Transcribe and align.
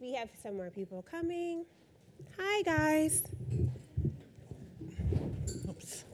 We 0.00 0.14
have 0.14 0.28
some 0.42 0.56
more 0.56 0.70
people 0.70 1.04
coming. 1.10 1.64
Hi, 2.38 2.62
guys. 2.62 3.22
Oops. 5.68 6.04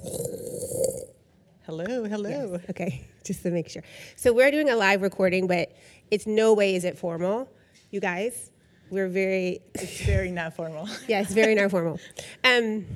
Hello, 1.66 2.04
hello. 2.04 2.30
Yes, 2.52 2.70
Okay, 2.70 3.06
just 3.24 3.42
to 3.42 3.50
make 3.50 3.68
sure. 3.68 3.82
So 4.16 4.32
we're 4.32 4.50
doing 4.50 4.70
a 4.70 4.76
live 4.76 5.02
recording, 5.02 5.46
but 5.46 5.72
it's 6.10 6.26
no 6.26 6.54
way 6.54 6.74
is 6.74 6.84
it 6.84 6.98
formal. 6.98 7.48
You 7.90 8.00
guys, 8.00 8.50
we're 8.90 9.08
very, 9.08 9.60
It's 9.74 10.02
very 10.02 10.30
not 10.30 10.54
formal. 10.54 10.88
yeah, 11.08 11.20
it's 11.22 11.32
very 11.32 11.54
not 11.54 11.70
formal. 11.70 11.98
Um, 12.44 12.86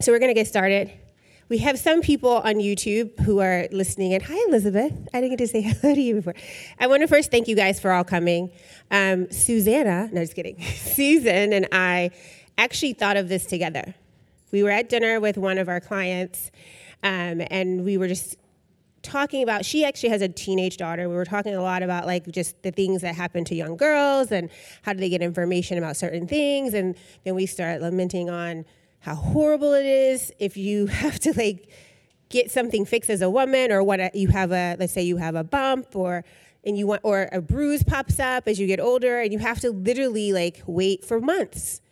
so 0.00 0.12
we're 0.12 0.18
gonna 0.18 0.34
get 0.34 0.46
started. 0.46 0.92
We 1.52 1.58
have 1.58 1.78
some 1.78 2.00
people 2.00 2.30
on 2.30 2.54
YouTube 2.54 3.20
who 3.20 3.40
are 3.40 3.68
listening, 3.72 4.14
and 4.14 4.22
hi, 4.22 4.42
Elizabeth. 4.48 4.90
I 5.12 5.20
didn't 5.20 5.36
get 5.36 5.44
to 5.44 5.46
say 5.46 5.60
hello 5.60 5.94
to 5.94 6.00
you 6.00 6.14
before. 6.14 6.32
I 6.80 6.86
want 6.86 7.02
to 7.02 7.06
first 7.06 7.30
thank 7.30 7.46
you 7.46 7.54
guys 7.54 7.78
for 7.78 7.92
all 7.92 8.04
coming. 8.04 8.50
Um, 8.90 9.30
Susanna, 9.30 10.08
no, 10.12 10.22
just 10.22 10.34
kidding. 10.34 10.58
Susan 10.76 11.52
and 11.52 11.68
I 11.70 12.12
actually 12.56 12.94
thought 12.94 13.18
of 13.18 13.28
this 13.28 13.44
together. 13.44 13.94
We 14.50 14.62
were 14.62 14.70
at 14.70 14.88
dinner 14.88 15.20
with 15.20 15.36
one 15.36 15.58
of 15.58 15.68
our 15.68 15.78
clients, 15.78 16.50
um, 17.02 17.42
and 17.50 17.84
we 17.84 17.98
were 17.98 18.08
just 18.08 18.38
talking 19.02 19.42
about 19.42 19.66
she 19.66 19.84
actually 19.84 20.08
has 20.08 20.22
a 20.22 20.28
teenage 20.28 20.76
daughter 20.76 21.08
we 21.08 21.16
were 21.16 21.24
talking 21.24 21.56
a 21.56 21.60
lot 21.60 21.82
about 21.82 22.06
like 22.06 22.24
just 22.28 22.62
the 22.62 22.70
things 22.70 23.02
that 23.02 23.16
happen 23.16 23.44
to 23.44 23.52
young 23.52 23.76
girls 23.76 24.30
and 24.30 24.48
how 24.82 24.92
do 24.92 25.00
they 25.00 25.08
get 25.08 25.20
information 25.20 25.76
about 25.76 25.96
certain 25.96 26.24
things 26.24 26.72
and 26.72 26.94
then 27.24 27.34
we 27.34 27.44
start 27.44 27.82
lamenting 27.82 28.30
on 28.30 28.64
how 29.02 29.14
horrible 29.14 29.72
it 29.74 29.86
is 29.86 30.32
if 30.38 30.56
you 30.56 30.86
have 31.02 31.18
to 31.20 31.32
like 31.36 31.68
get 32.28 32.50
something 32.50 32.84
fixed 32.84 33.10
as 33.10 33.20
a 33.20 33.28
woman 33.30 33.70
or 33.70 33.82
what 33.82 34.00
uh, 34.00 34.10
you 34.14 34.28
have 34.28 34.50
a 34.52 34.76
let's 34.78 34.92
say 34.92 35.02
you 35.02 35.18
have 35.18 35.34
a 35.34 35.44
bump 35.44 35.94
or 35.94 36.24
and 36.64 36.78
you 36.78 36.86
want 36.86 37.00
or 37.04 37.28
a 37.30 37.40
bruise 37.40 37.82
pops 37.82 38.18
up 38.18 38.48
as 38.48 38.58
you 38.58 38.66
get 38.66 38.80
older 38.80 39.20
and 39.20 39.32
you 39.32 39.38
have 39.38 39.60
to 39.60 39.70
literally 39.70 40.32
like 40.32 40.62
wait 40.66 41.04
for 41.04 41.20
months 41.20 41.82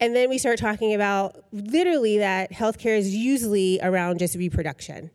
and 0.00 0.14
then 0.14 0.28
we 0.28 0.38
start 0.38 0.58
talking 0.58 0.92
about 0.92 1.44
literally 1.52 2.18
that 2.18 2.52
healthcare 2.52 2.98
is 2.98 3.14
usually 3.14 3.78
around 3.82 4.18
just 4.18 4.36
reproduction. 4.36 5.10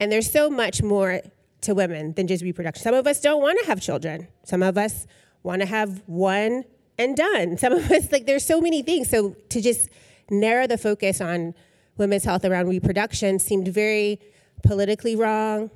And 0.00 0.10
there's 0.10 0.30
so 0.30 0.50
much 0.50 0.82
more 0.82 1.20
to 1.62 1.74
women 1.74 2.14
than 2.14 2.26
just 2.26 2.42
reproduction. 2.42 2.82
Some 2.82 2.94
of 2.94 3.06
us 3.06 3.20
don't 3.20 3.42
want 3.42 3.58
to 3.60 3.66
have 3.66 3.80
children. 3.80 4.28
Some 4.44 4.62
of 4.62 4.76
us 4.76 5.06
want 5.42 5.60
to 5.62 5.66
have 5.66 6.02
one 6.06 6.64
and 6.98 7.16
done. 7.16 7.58
Some 7.58 7.72
of 7.72 7.90
us, 7.90 8.10
like, 8.10 8.26
there's 8.26 8.44
so 8.44 8.60
many 8.60 8.82
things. 8.82 9.08
So 9.10 9.36
to 9.50 9.60
just 9.60 9.88
narrow 10.30 10.66
the 10.66 10.78
focus 10.78 11.20
on 11.20 11.54
women's 11.96 12.24
health 12.24 12.44
around 12.44 12.68
reproduction 12.68 13.38
seemed 13.38 13.68
very 13.68 14.20
politically 14.62 15.16
wrong, 15.16 15.70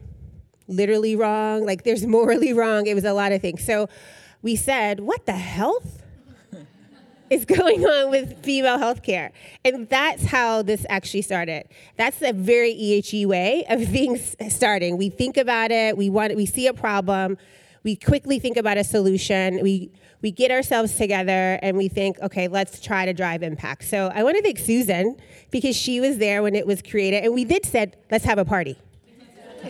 literally 0.66 1.16
wrong, 1.16 1.64
like, 1.64 1.84
there's 1.84 2.06
morally 2.06 2.52
wrong. 2.60 2.86
It 2.86 2.94
was 2.94 3.04
a 3.04 3.12
lot 3.12 3.32
of 3.32 3.40
things. 3.40 3.64
So 3.64 3.88
we 4.42 4.56
said, 4.56 5.00
what 5.00 5.26
the 5.26 5.32
health? 5.32 6.02
is 7.30 7.44
going 7.44 7.84
on 7.84 8.10
with 8.10 8.42
female 8.42 8.78
healthcare. 8.78 9.30
And 9.64 9.88
that's 9.88 10.24
how 10.24 10.62
this 10.62 10.86
actually 10.88 11.22
started. 11.22 11.68
That's 11.96 12.22
a 12.22 12.32
very 12.32 12.74
EHE 12.74 13.26
way 13.26 13.66
of 13.68 13.86
things 13.86 14.34
starting. 14.48 14.96
We 14.96 15.10
think 15.10 15.36
about 15.36 15.70
it, 15.70 15.96
we 15.96 16.08
want 16.08 16.34
we 16.36 16.46
see 16.46 16.66
a 16.66 16.74
problem, 16.74 17.36
we 17.84 17.96
quickly 17.96 18.38
think 18.38 18.56
about 18.56 18.78
a 18.78 18.84
solution, 18.84 19.60
we 19.62 19.90
we 20.20 20.32
get 20.32 20.50
ourselves 20.50 20.96
together 20.96 21.58
and 21.62 21.76
we 21.76 21.88
think, 21.88 22.18
okay, 22.20 22.48
let's 22.48 22.80
try 22.80 23.06
to 23.06 23.12
drive 23.12 23.42
impact. 23.42 23.84
So 23.84 24.10
I 24.12 24.24
want 24.24 24.36
to 24.36 24.42
thank 24.42 24.58
Susan 24.58 25.16
because 25.50 25.76
she 25.76 26.00
was 26.00 26.18
there 26.18 26.42
when 26.42 26.56
it 26.56 26.66
was 26.66 26.82
created 26.82 27.24
and 27.24 27.32
we 27.34 27.44
did 27.44 27.64
said, 27.64 27.96
let's 28.10 28.24
have 28.24 28.38
a 28.38 28.44
party. 28.44 28.76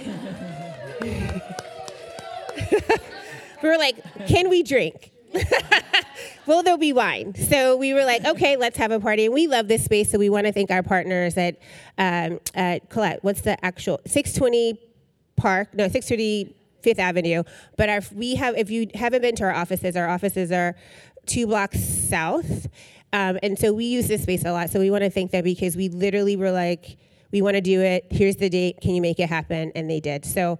we 3.62 3.68
were 3.68 3.76
like, 3.76 3.96
can 4.26 4.48
we 4.48 4.62
drink? 4.62 5.12
Will 6.46 6.62
there 6.62 6.78
be 6.78 6.94
wine? 6.94 7.34
So 7.34 7.76
we 7.76 7.92
were 7.92 8.04
like, 8.04 8.24
okay, 8.24 8.56
let's 8.56 8.78
have 8.78 8.90
a 8.90 8.98
party. 8.98 9.26
And 9.26 9.34
we 9.34 9.46
love 9.46 9.68
this 9.68 9.84
space, 9.84 10.10
so 10.10 10.18
we 10.18 10.30
want 10.30 10.46
to 10.46 10.52
thank 10.52 10.70
our 10.70 10.82
partners 10.82 11.36
at, 11.36 11.58
um, 11.98 12.40
at 12.54 12.88
Colette. 12.88 13.22
What's 13.22 13.42
the 13.42 13.62
actual 13.62 14.00
620 14.06 14.80
Park? 15.36 15.74
No, 15.74 15.88
620 15.88 16.57
Fifth 16.82 16.98
Avenue. 16.98 17.42
But 17.76 17.88
our, 17.88 18.00
we 18.14 18.34
have, 18.36 18.56
if 18.56 18.70
you 18.70 18.88
haven't 18.94 19.22
been 19.22 19.36
to 19.36 19.44
our 19.44 19.54
offices, 19.54 19.96
our 19.96 20.08
offices 20.08 20.52
are 20.52 20.74
two 21.26 21.46
blocks 21.46 21.80
south. 21.80 22.68
Um, 23.12 23.38
and 23.42 23.58
so 23.58 23.72
we 23.72 23.86
use 23.86 24.08
this 24.08 24.22
space 24.22 24.44
a 24.44 24.52
lot. 24.52 24.70
So 24.70 24.80
we 24.80 24.90
want 24.90 25.04
to 25.04 25.10
thank 25.10 25.30
them 25.30 25.44
because 25.44 25.76
we 25.76 25.88
literally 25.88 26.36
were 26.36 26.50
like, 26.50 26.96
we 27.30 27.42
want 27.42 27.54
to 27.54 27.60
do 27.60 27.80
it. 27.80 28.06
Here's 28.10 28.36
the 28.36 28.48
date. 28.48 28.80
Can 28.80 28.94
you 28.94 29.02
make 29.02 29.18
it 29.18 29.28
happen? 29.28 29.72
And 29.74 29.90
they 29.90 30.00
did. 30.00 30.24
So 30.24 30.58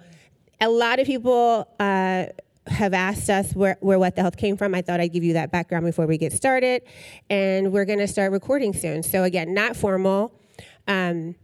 a 0.61 0.69
lot 0.69 0.99
of 0.99 1.07
people. 1.07 1.69
Uh, 1.79 2.27
have 2.71 2.95
asked 2.95 3.31
us 3.31 3.55
where, 3.55 3.77
where 3.81 3.99
What 3.99 4.17
the 4.17 4.23
Health 4.23 4.37
came 4.37 4.57
from. 4.57 4.75
I 4.75 4.83
thought 4.83 5.01
I'd 5.01 5.13
give 5.13 5.25
you 5.25 5.35
that 5.35 5.51
background 5.51 5.85
before 5.85 6.07
we 6.07 6.19
get 6.19 6.33
started. 6.33 6.83
And 7.31 7.73
we're 7.73 7.85
going 7.85 7.99
to 7.99 8.09
start 8.09 8.33
recording 8.33 8.73
soon. 8.73 9.03
So, 9.03 9.25
again, 9.25 9.55
not 9.55 9.77
formal, 9.77 10.39
um, 10.87 11.35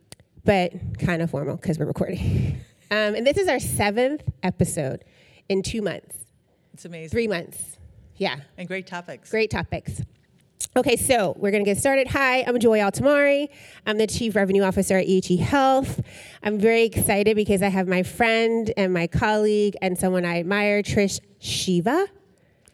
but 0.45 0.73
kind 0.99 1.23
of 1.23 1.31
formal 1.31 1.57
because 1.57 1.79
we're 1.79 1.87
recording. 1.87 2.61
Um, 2.95 3.17
and 3.17 3.27
this 3.27 3.37
is 3.39 3.49
our 3.49 3.59
seventh 3.59 4.23
episode 4.45 5.05
in 5.49 5.63
two 5.63 5.83
months, 5.83 6.17
It's 6.75 6.85
amazing. 6.85 7.09
three 7.09 7.27
months. 7.27 7.77
Yeah, 8.19 8.37
And 8.57 8.69
great 8.69 8.87
topics. 8.87 9.31
great 9.33 9.51
topics. 9.51 10.01
Okay, 10.77 10.95
so 10.95 11.35
we're 11.37 11.51
gonna 11.51 11.65
get 11.65 11.77
started. 11.79 12.07
Hi, 12.09 12.43
I'm 12.47 12.57
Joy 12.61 12.79
Altimare. 12.79 13.49
I'm 13.85 13.99
the 13.99 14.07
Chief 14.07 14.37
Revenue 14.37 14.63
Officer 14.63 14.97
at 14.97 15.07
EHE 15.09 15.39
Health. 15.41 16.03
I'm 16.45 16.57
very 16.57 16.85
excited 16.85 17.35
because 17.35 17.63
I 17.63 17.69
have 17.69 17.89
my 17.89 18.05
friend 18.05 18.73
and 18.77 18.93
my 18.95 19.09
colleague 19.09 19.77
and 19.83 19.99
someone 19.99 20.25
I 20.25 20.39
admire, 20.39 20.81
Trish 20.85 21.19
Schiewe. 21.41 22.07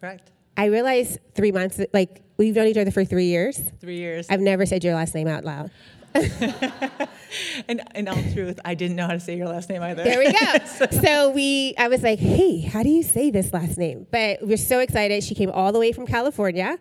Correct. 0.03 0.33
I 0.59 0.67
realized 0.67 1.19
three 1.35 1.51
months, 1.53 1.81
like 1.95 2.21
we've 2.37 2.55
known 2.55 2.67
each 2.67 2.77
other 2.77 2.91
for 2.91 3.07
three 3.07 3.27
years. 3.27 3.59
Three 3.81 3.97
years. 3.97 4.27
I've 4.29 4.41
never 4.41 4.67
said 4.67 4.85
your 4.85 4.95
last 4.95 5.15
name 5.15 5.29
out 5.29 5.45
loud. 5.47 5.71
and 7.69 7.83
in 7.95 8.09
all 8.09 8.23
truth, 8.33 8.59
I 8.65 8.75
didn't 8.75 8.97
know 8.97 9.07
how 9.07 9.13
to 9.13 9.21
say 9.21 9.37
your 9.37 9.49
last 9.49 9.69
name 9.69 9.83
either. 9.83 10.03
There 10.03 10.19
we 10.19 10.33
go. 10.33 10.65
so 11.03 11.31
we, 11.31 11.75
I 11.79 11.89
was 11.89 12.03
like, 12.03 12.19
hey, 12.19 12.61
how 12.61 12.83
do 12.83 12.89
you 12.89 13.03
say 13.03 13.31
this 13.31 13.53
last 13.53 13.79
name? 13.79 14.07
But 14.11 14.41
we're 14.43 14.57
so 14.57 14.81
excited. 14.81 15.23
She 15.23 15.35
came 15.35 15.51
all 15.51 15.73
the 15.73 15.79
way 15.79 15.93
from 15.93 16.07
California. 16.07 16.79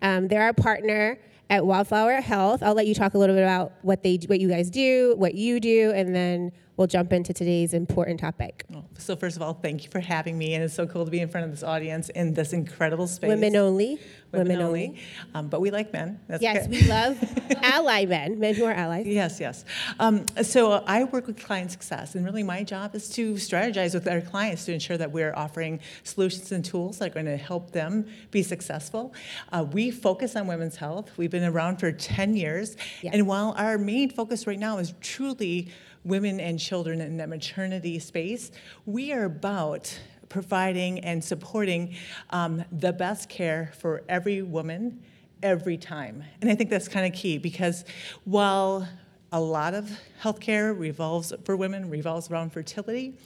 Um, 0.00 0.28
they're 0.28 0.42
our 0.42 0.52
partner 0.52 1.18
at 1.50 1.66
Wildflower 1.66 2.20
Health. 2.20 2.62
I'll 2.62 2.74
let 2.74 2.86
you 2.86 2.94
talk 2.94 3.14
a 3.14 3.18
little 3.18 3.36
bit 3.36 3.42
about 3.42 3.72
what 3.82 4.02
they, 4.02 4.18
what 4.26 4.40
you 4.40 4.48
guys 4.48 4.70
do, 4.70 5.14
what 5.16 5.34
you 5.34 5.60
do, 5.60 5.92
and 5.94 6.14
then 6.14 6.52
we'll 6.76 6.86
jump 6.86 7.12
into 7.12 7.32
today's 7.32 7.72
important 7.74 8.18
topic. 8.20 8.64
so 8.98 9.14
first 9.16 9.36
of 9.36 9.42
all, 9.42 9.54
thank 9.54 9.84
you 9.84 9.90
for 9.90 10.00
having 10.00 10.36
me, 10.36 10.54
and 10.54 10.64
it's 10.64 10.74
so 10.74 10.86
cool 10.86 11.04
to 11.04 11.10
be 11.10 11.20
in 11.20 11.28
front 11.28 11.44
of 11.44 11.50
this 11.50 11.62
audience 11.62 12.08
in 12.10 12.34
this 12.34 12.52
incredible 12.52 13.06
space. 13.06 13.28
Women 13.28 13.56
only. 13.56 13.98
Women 14.32 14.60
only. 14.60 14.96
Um, 15.34 15.48
but 15.48 15.60
we 15.60 15.70
like 15.70 15.92
men. 15.92 16.18
That's 16.26 16.42
Yes, 16.42 16.66
okay. 16.66 16.80
we 16.82 16.88
love 16.88 17.16
ally 17.62 18.04
men, 18.06 18.40
men 18.40 18.54
who 18.54 18.64
are 18.64 18.72
allies. 18.72 19.06
Yes, 19.06 19.38
yes. 19.38 19.64
Um, 20.00 20.26
so 20.42 20.72
uh, 20.72 20.84
I 20.88 21.04
work 21.04 21.28
with 21.28 21.40
client 21.40 21.70
success, 21.70 22.16
and 22.16 22.24
really 22.24 22.42
my 22.42 22.64
job 22.64 22.96
is 22.96 23.08
to 23.10 23.34
strategize 23.34 23.94
with 23.94 24.08
our 24.08 24.20
clients 24.20 24.64
to 24.64 24.72
ensure 24.72 24.96
that 24.96 25.12
we're 25.12 25.32
offering 25.34 25.78
solutions 26.02 26.50
and 26.50 26.64
tools 26.64 26.98
that 26.98 27.10
are 27.10 27.14
going 27.14 27.26
to 27.26 27.36
help 27.36 27.70
them 27.70 28.06
be 28.32 28.42
successful. 28.42 29.14
Uh, 29.52 29.64
we 29.72 29.92
focus 29.92 30.34
on 30.34 30.48
women's 30.48 30.76
health. 30.76 31.16
We've 31.16 31.30
been 31.30 31.44
around 31.44 31.76
for 31.78 31.92
10 31.92 32.34
years, 32.36 32.76
Yeah. 33.02 33.10
and 33.14 33.28
while 33.28 33.54
our 33.56 33.78
main 33.78 34.10
focus 34.10 34.46
right 34.48 34.58
now 34.58 34.78
is 34.78 34.94
truly 35.00 35.68
women 36.04 36.38
and 36.38 36.60
children 36.64 37.00
in 37.00 37.18
that 37.18 37.28
maternity 37.28 37.98
space, 37.98 38.50
we 38.86 39.12
are 39.12 39.24
about 39.24 39.98
providing 40.28 41.00
and 41.00 41.22
supporting 41.22 41.94
um, 42.30 42.64
the 42.72 42.92
best 42.92 43.28
care 43.28 43.72
for 43.78 44.02
every 44.08 44.42
woman 44.42 45.02
every 45.42 45.76
time. 45.76 46.24
And 46.40 46.50
I 46.50 46.54
think 46.54 46.70
that's 46.70 46.88
kind 46.88 47.06
of 47.06 47.12
key 47.18 47.38
because 47.38 47.84
while 48.24 48.88
a 49.34 49.40
lot 49.40 49.74
of 49.74 49.90
healthcare 50.22 50.78
revolves 50.78 51.32
for 51.44 51.56
women 51.56 51.90
revolves 51.90 52.30
around 52.30 52.50
fertility. 52.50 53.18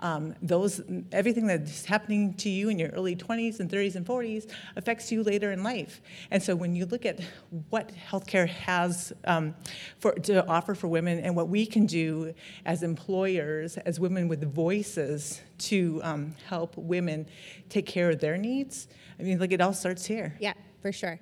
Um, 0.00 0.34
those 0.40 0.80
everything 1.12 1.46
that's 1.46 1.84
happening 1.84 2.32
to 2.38 2.48
you 2.48 2.70
in 2.70 2.78
your 2.78 2.88
early 2.88 3.14
20s 3.14 3.60
and 3.60 3.68
30s 3.70 3.94
and 3.94 4.06
40s 4.06 4.50
affects 4.76 5.12
you 5.12 5.22
later 5.22 5.52
in 5.52 5.62
life. 5.62 6.00
And 6.30 6.42
so 6.42 6.56
when 6.56 6.74
you 6.74 6.86
look 6.86 7.04
at 7.04 7.20
what 7.68 7.92
healthcare 7.94 8.48
has 8.48 9.12
um, 9.26 9.54
for, 9.98 10.12
to 10.12 10.46
offer 10.46 10.74
for 10.74 10.88
women 10.88 11.20
and 11.20 11.36
what 11.36 11.48
we 11.48 11.66
can 11.66 11.84
do 11.84 12.32
as 12.64 12.82
employers, 12.82 13.76
as 13.76 14.00
women 14.00 14.28
with 14.28 14.42
voices 14.50 15.42
to 15.58 16.00
um, 16.02 16.34
help 16.48 16.74
women 16.78 17.26
take 17.68 17.84
care 17.84 18.08
of 18.08 18.18
their 18.18 18.38
needs, 18.38 18.88
I 19.18 19.24
mean, 19.24 19.38
like 19.38 19.52
it 19.52 19.60
all 19.60 19.74
starts 19.74 20.06
here. 20.06 20.38
Yeah, 20.40 20.54
for 20.80 20.90
sure. 20.90 21.20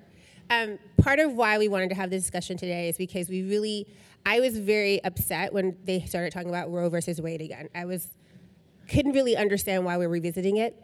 Um, 0.49 0.79
part 0.97 1.19
of 1.19 1.33
why 1.33 1.57
we 1.57 1.67
wanted 1.67 1.89
to 1.89 1.95
have 1.95 2.09
this 2.09 2.23
discussion 2.23 2.57
today 2.57 2.89
is 2.89 2.97
because 2.97 3.29
we 3.29 3.43
really, 3.43 3.87
I 4.25 4.39
was 4.39 4.57
very 4.57 5.03
upset 5.03 5.53
when 5.53 5.77
they 5.83 6.01
started 6.01 6.33
talking 6.33 6.49
about 6.49 6.71
Roe 6.71 6.89
versus 6.89 7.21
Wade 7.21 7.41
again. 7.41 7.69
I 7.75 7.85
was 7.85 8.09
couldn't 8.87 9.11
really 9.11 9.37
understand 9.37 9.85
why 9.85 9.97
we're 9.97 10.09
revisiting 10.09 10.57
it. 10.57 10.75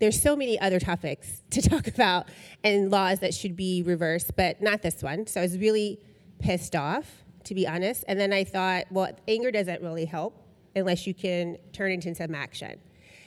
There's 0.00 0.20
so 0.20 0.36
many 0.36 0.58
other 0.58 0.80
topics 0.80 1.42
to 1.50 1.62
talk 1.62 1.86
about 1.86 2.28
and 2.64 2.90
laws 2.90 3.20
that 3.20 3.34
should 3.34 3.56
be 3.56 3.82
reversed, 3.82 4.32
but 4.36 4.60
not 4.62 4.82
this 4.82 5.02
one. 5.02 5.26
So 5.26 5.40
I 5.40 5.44
was 5.44 5.58
really 5.58 6.00
pissed 6.38 6.74
off, 6.74 7.24
to 7.44 7.54
be 7.54 7.66
honest. 7.66 8.04
And 8.08 8.18
then 8.18 8.32
I 8.32 8.44
thought, 8.44 8.84
well, 8.90 9.10
anger 9.28 9.50
doesn't 9.50 9.82
really 9.82 10.04
help 10.04 10.42
unless 10.74 11.06
you 11.06 11.14
can 11.14 11.56
turn 11.72 11.90
it 11.90 11.94
into 11.94 12.14
some 12.14 12.34
action. 12.34 12.78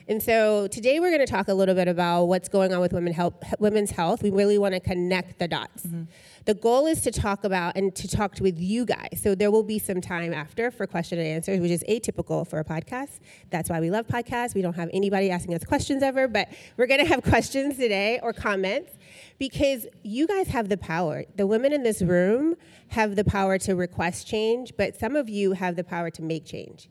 And 0.09 0.23
so 0.23 0.65
today 0.65 0.99
we're 0.99 1.11
going 1.11 1.23
to 1.23 1.31
talk 1.31 1.49
a 1.49 1.53
little 1.53 1.75
bit 1.75 1.87
about 1.87 2.23
what's 2.23 2.49
going 2.49 2.73
on 2.73 2.79
with 2.79 2.93
women 2.93 3.13
health, 3.13 3.35
women's 3.59 3.91
health. 3.91 4.23
We 4.23 4.31
really 4.31 4.57
want 4.57 4.73
to 4.73 4.79
connect 4.79 5.37
the 5.37 5.47
dots. 5.47 5.85
Mm-hmm. 5.85 6.05
The 6.45 6.55
goal 6.55 6.87
is 6.87 7.01
to 7.01 7.11
talk 7.11 7.43
about 7.43 7.77
and 7.77 7.95
to 7.95 8.07
talk 8.07 8.33
to, 8.35 8.43
with 8.43 8.59
you 8.59 8.85
guys. 8.85 9.19
So 9.21 9.35
there 9.35 9.51
will 9.51 9.61
be 9.61 9.77
some 9.77 10.01
time 10.01 10.33
after 10.33 10.71
for 10.71 10.87
question 10.87 11.19
and 11.19 11.27
answers, 11.27 11.59
which 11.59 11.69
is 11.69 11.83
atypical 11.87 12.47
for 12.47 12.57
a 12.57 12.65
podcast. 12.65 13.19
That's 13.51 13.69
why 13.69 13.79
we 13.79 13.91
love 13.91 14.07
podcasts. 14.07 14.55
We 14.55 14.63
don't 14.63 14.75
have 14.75 14.89
anybody 14.93 15.29
asking 15.29 15.53
us 15.53 15.63
questions 15.63 16.01
ever, 16.01 16.27
but 16.27 16.49
we're 16.75 16.87
going 16.87 17.01
to 17.01 17.07
have 17.07 17.21
questions 17.29 17.77
today 17.77 18.19
or 18.23 18.33
comments 18.33 18.91
because 19.37 19.85
you 20.01 20.25
guys 20.25 20.47
have 20.47 20.69
the 20.69 20.77
power. 20.77 21.25
The 21.35 21.45
women 21.45 21.71
in 21.71 21.83
this 21.83 22.01
room 22.01 22.55
have 22.87 23.15
the 23.15 23.23
power 23.23 23.59
to 23.59 23.75
request 23.75 24.25
change, 24.25 24.73
but 24.75 24.99
some 24.99 25.15
of 25.15 25.29
you 25.29 25.51
have 25.51 25.75
the 25.75 25.83
power 25.83 26.09
to 26.09 26.23
make 26.23 26.45
change. 26.45 26.89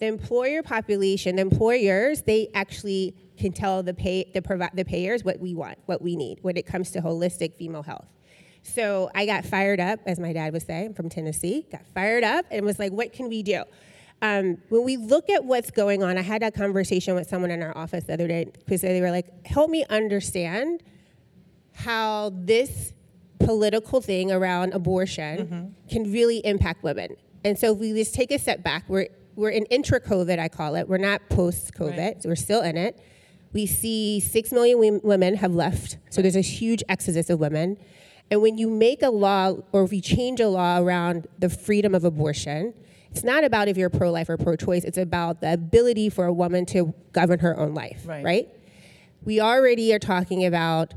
The 0.00 0.06
employer 0.06 0.62
population, 0.62 1.36
the 1.36 1.42
employers, 1.42 2.22
they 2.22 2.48
actually 2.54 3.14
can 3.38 3.52
tell 3.52 3.82
the 3.82 3.94
pay 3.94 4.30
the 4.34 4.42
provi- 4.42 4.70
the 4.74 4.84
payers 4.84 5.24
what 5.24 5.38
we 5.38 5.54
want, 5.54 5.78
what 5.86 6.02
we 6.02 6.16
need 6.16 6.38
when 6.42 6.56
it 6.56 6.66
comes 6.66 6.90
to 6.92 7.00
holistic 7.00 7.56
female 7.56 7.82
health. 7.82 8.06
So 8.62 9.10
I 9.14 9.24
got 9.26 9.44
fired 9.44 9.80
up, 9.80 10.00
as 10.06 10.18
my 10.18 10.32
dad 10.32 10.52
would 10.52 10.62
say, 10.62 10.84
I'm 10.84 10.94
from 10.94 11.08
Tennessee, 11.08 11.66
got 11.70 11.86
fired 11.94 12.24
up 12.24 12.44
and 12.50 12.64
was 12.66 12.78
like, 12.78 12.92
what 12.92 13.12
can 13.12 13.28
we 13.28 13.42
do? 13.42 13.62
Um, 14.22 14.58
when 14.68 14.84
we 14.84 14.98
look 14.98 15.30
at 15.30 15.44
what's 15.46 15.70
going 15.70 16.02
on, 16.02 16.18
I 16.18 16.22
had 16.22 16.42
a 16.42 16.50
conversation 16.50 17.14
with 17.14 17.26
someone 17.26 17.50
in 17.50 17.62
our 17.62 17.76
office 17.76 18.04
the 18.04 18.12
other 18.12 18.28
day 18.28 18.44
because 18.44 18.82
they 18.82 19.00
were 19.00 19.10
like, 19.10 19.46
help 19.46 19.70
me 19.70 19.84
understand 19.88 20.82
how 21.72 22.30
this 22.34 22.92
political 23.38 24.02
thing 24.02 24.30
around 24.30 24.74
abortion 24.74 25.74
can 25.88 26.12
really 26.12 26.44
impact 26.44 26.82
women. 26.82 27.16
And 27.44 27.58
so 27.58 27.72
if 27.72 27.78
we 27.78 27.94
just 27.94 28.14
take 28.14 28.30
a 28.30 28.38
step 28.38 28.62
back, 28.62 28.84
we're, 28.88 29.08
we're 29.40 29.50
in 29.50 29.64
intra 29.66 30.00
COVID, 30.00 30.38
I 30.38 30.48
call 30.48 30.74
it. 30.76 30.88
We're 30.88 30.98
not 30.98 31.28
post 31.30 31.74
COVID, 31.74 31.96
Right. 31.98 32.22
so 32.22 32.28
we're 32.28 32.36
still 32.36 32.60
in 32.62 32.76
it. 32.76 32.98
We 33.52 33.66
see 33.66 34.20
six 34.20 34.52
million 34.52 35.00
women 35.02 35.34
have 35.36 35.54
left, 35.54 35.96
so 36.10 36.22
there's 36.22 36.36
a 36.36 36.40
huge 36.42 36.84
exodus 36.88 37.30
of 37.30 37.40
women. 37.40 37.78
And 38.30 38.42
when 38.42 38.58
you 38.58 38.68
make 38.70 39.02
a 39.02 39.10
law 39.10 39.56
or 39.72 39.82
if 39.82 39.92
you 39.92 40.00
change 40.00 40.38
a 40.38 40.48
law 40.48 40.78
around 40.78 41.26
the 41.38 41.48
freedom 41.48 41.94
of 41.94 42.04
abortion, 42.04 42.74
it's 43.10 43.24
not 43.24 43.42
about 43.42 43.66
if 43.66 43.76
you're 43.76 43.90
pro 43.90 44.12
life 44.12 44.28
or 44.28 44.36
pro 44.36 44.54
choice, 44.54 44.84
it's 44.84 44.98
about 44.98 45.40
the 45.40 45.52
ability 45.52 46.10
for 46.10 46.26
a 46.26 46.32
woman 46.32 46.64
to 46.66 46.94
govern 47.12 47.40
her 47.40 47.58
own 47.58 47.74
life, 47.74 48.02
Right. 48.06 48.24
right? 48.24 48.48
We 49.24 49.40
already 49.40 49.92
are 49.94 49.98
talking 49.98 50.44
about 50.46 50.94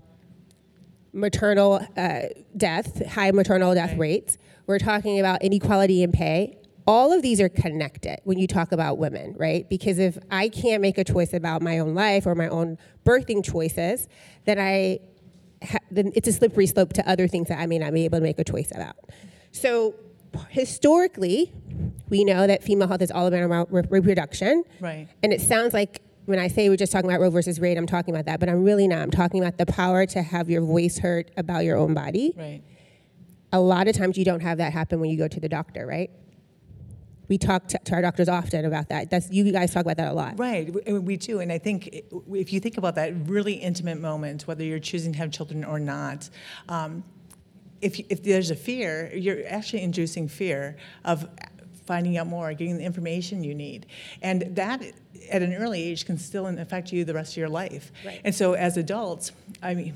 maternal 1.11 1.85
uh, 1.97 2.21
death, 2.55 3.05
high 3.07 3.31
maternal 3.31 3.73
death 3.73 3.91
Right. 3.91 3.99
rates. 3.99 4.37
We're 4.67 4.79
talking 4.79 5.19
about 5.19 5.41
inequality 5.43 6.03
in 6.03 6.11
pay. 6.11 6.57
All 6.85 7.13
of 7.13 7.21
these 7.21 7.39
are 7.39 7.49
connected 7.49 8.19
when 8.23 8.37
you 8.37 8.47
talk 8.47 8.71
about 8.71 8.97
women, 8.97 9.35
right? 9.37 9.69
Because 9.69 9.99
if 9.99 10.17
I 10.29 10.49
can't 10.49 10.81
make 10.81 10.97
a 10.97 11.03
choice 11.03 11.33
about 11.33 11.61
my 11.61 11.79
own 11.79 11.95
life 11.95 12.25
or 12.25 12.35
my 12.35 12.49
own 12.49 12.77
birthing 13.05 13.43
choices, 13.43 14.07
then 14.45 14.59
I 14.59 14.99
ha- 15.63 15.79
then 15.91 16.11
it's 16.15 16.27
a 16.27 16.33
slippery 16.33 16.67
slope 16.67 16.93
to 16.93 17.09
other 17.09 17.27
things 17.27 17.47
that 17.47 17.59
I 17.59 17.65
may 17.67 17.79
not 17.79 17.93
be 17.93 18.05
able 18.05 18.17
to 18.17 18.23
make 18.23 18.39
a 18.39 18.43
choice 18.43 18.71
about. 18.71 18.95
So 19.51 19.95
historically, 20.49 21.53
we 22.09 22.23
know 22.23 22.47
that 22.47 22.63
female 22.63 22.87
health 22.87 23.01
is 23.01 23.11
all 23.11 23.27
about 23.27 23.71
re- 23.71 23.83
reproduction. 23.89 24.63
Right. 24.79 25.07
And 25.21 25.31
it 25.31 25.41
sounds 25.41 25.73
like 25.73 26.01
when 26.25 26.39
I 26.39 26.47
say 26.47 26.69
we're 26.69 26.77
just 26.77 26.91
talking 26.91 27.09
about 27.09 27.19
Roe 27.19 27.29
versus 27.29 27.59
Wade, 27.59 27.77
I'm 27.77 27.85
talking 27.85 28.13
about 28.13 28.25
that, 28.25 28.39
but 28.39 28.49
I'm 28.49 28.63
really 28.63 28.87
not. 28.87 28.99
I'm 28.99 29.11
talking 29.11 29.43
about 29.43 29.57
the 29.57 29.65
power 29.65 30.05
to 30.07 30.21
have 30.21 30.49
your 30.49 30.61
voice 30.61 30.97
heard 30.97 31.31
about 31.37 31.65
your 31.65 31.77
own 31.77 31.93
body. 31.93 32.33
Right. 32.35 32.61
A 33.51 33.59
lot 33.59 33.87
of 33.87 33.95
times 33.95 34.17
you 34.17 34.25
don't 34.25 34.39
have 34.39 34.57
that 34.57 34.73
happen 34.73 34.99
when 34.99 35.09
you 35.09 35.17
go 35.17 35.27
to 35.27 35.39
the 35.39 35.49
doctor, 35.49 35.85
right? 35.85 36.09
We 37.27 37.37
talk 37.37 37.67
to, 37.69 37.79
to 37.85 37.95
our 37.95 38.01
doctors 38.01 38.29
often 38.29 38.65
about 38.65 38.89
that. 38.89 39.09
That's 39.09 39.29
you 39.31 39.49
guys 39.51 39.73
talk 39.73 39.83
about 39.83 39.97
that 39.97 40.11
a 40.11 40.13
lot. 40.13 40.37
Right, 40.37 40.73
we, 40.73 40.99
we 40.99 41.17
do, 41.17 41.39
and 41.39 41.51
I 41.51 41.57
think 41.57 42.03
if 42.31 42.51
you 42.51 42.59
think 42.59 42.77
about 42.77 42.95
that 42.95 43.13
really 43.27 43.53
intimate 43.53 43.99
moment, 43.99 44.47
whether 44.47 44.63
you're 44.63 44.79
choosing 44.79 45.13
to 45.13 45.17
have 45.19 45.31
children 45.31 45.63
or 45.63 45.79
not, 45.79 46.29
um, 46.69 47.03
if, 47.81 47.99
if 48.09 48.23
there's 48.23 48.51
a 48.51 48.55
fear, 48.55 49.11
you're 49.13 49.41
actually 49.47 49.81
inducing 49.81 50.27
fear 50.27 50.77
of 51.03 51.27
finding 51.85 52.17
out 52.17 52.27
more, 52.27 52.53
getting 52.53 52.77
the 52.77 52.85
information 52.85 53.43
you 53.43 53.53
need, 53.53 53.85
and 54.21 54.55
that 54.55 54.81
at 55.31 55.41
an 55.41 55.53
early 55.53 55.81
age 55.83 56.05
can 56.05 56.17
still 56.17 56.47
affect 56.47 56.91
you 56.91 57.05
the 57.05 57.13
rest 57.13 57.33
of 57.33 57.37
your 57.37 57.49
life. 57.49 57.91
Right. 58.05 58.21
And 58.23 58.33
so, 58.33 58.53
as 58.53 58.77
adults, 58.77 59.31
I 59.61 59.73
mean, 59.73 59.93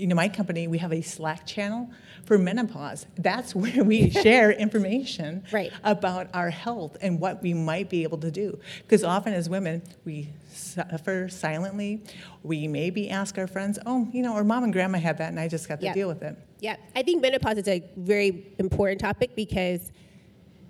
you 0.00 0.06
know, 0.06 0.14
my 0.16 0.28
company 0.28 0.66
we 0.66 0.78
have 0.78 0.92
a 0.92 1.02
Slack 1.02 1.46
channel 1.46 1.90
for 2.24 2.38
menopause. 2.38 3.06
That's 3.16 3.54
where 3.62 3.84
we 3.84 4.10
share 4.10 4.50
information 4.50 5.44
Right. 5.52 5.72
about 5.84 6.28
our 6.34 6.50
health 6.50 6.96
and 7.02 7.20
what 7.20 7.42
we 7.42 7.52
might 7.54 7.90
be 7.90 8.02
able 8.02 8.18
to 8.18 8.30
do. 8.30 8.58
Because 8.78 9.04
often 9.04 9.32
as 9.34 9.48
women, 9.48 9.82
we 10.04 10.30
suffer 10.52 11.28
silently. 11.28 12.02
We 12.42 12.66
maybe 12.68 13.10
ask 13.10 13.36
our 13.38 13.46
friends, 13.46 13.78
oh, 13.86 14.08
you 14.12 14.22
know, 14.22 14.34
our 14.34 14.44
mom 14.44 14.64
and 14.64 14.72
grandma 14.72 14.98
had 14.98 15.18
that 15.18 15.28
and 15.28 15.38
I 15.38 15.48
just 15.48 15.68
got 15.68 15.80
to 15.80 15.86
Yeah. 15.86 15.94
deal 15.94 16.08
with 16.08 16.22
it. 16.22 16.36
Yeah, 16.60 16.76
I 16.96 17.02
think 17.02 17.22
menopause 17.22 17.58
is 17.58 17.68
a 17.68 17.82
very 17.96 18.46
important 18.58 19.00
topic 19.00 19.34
because 19.36 19.92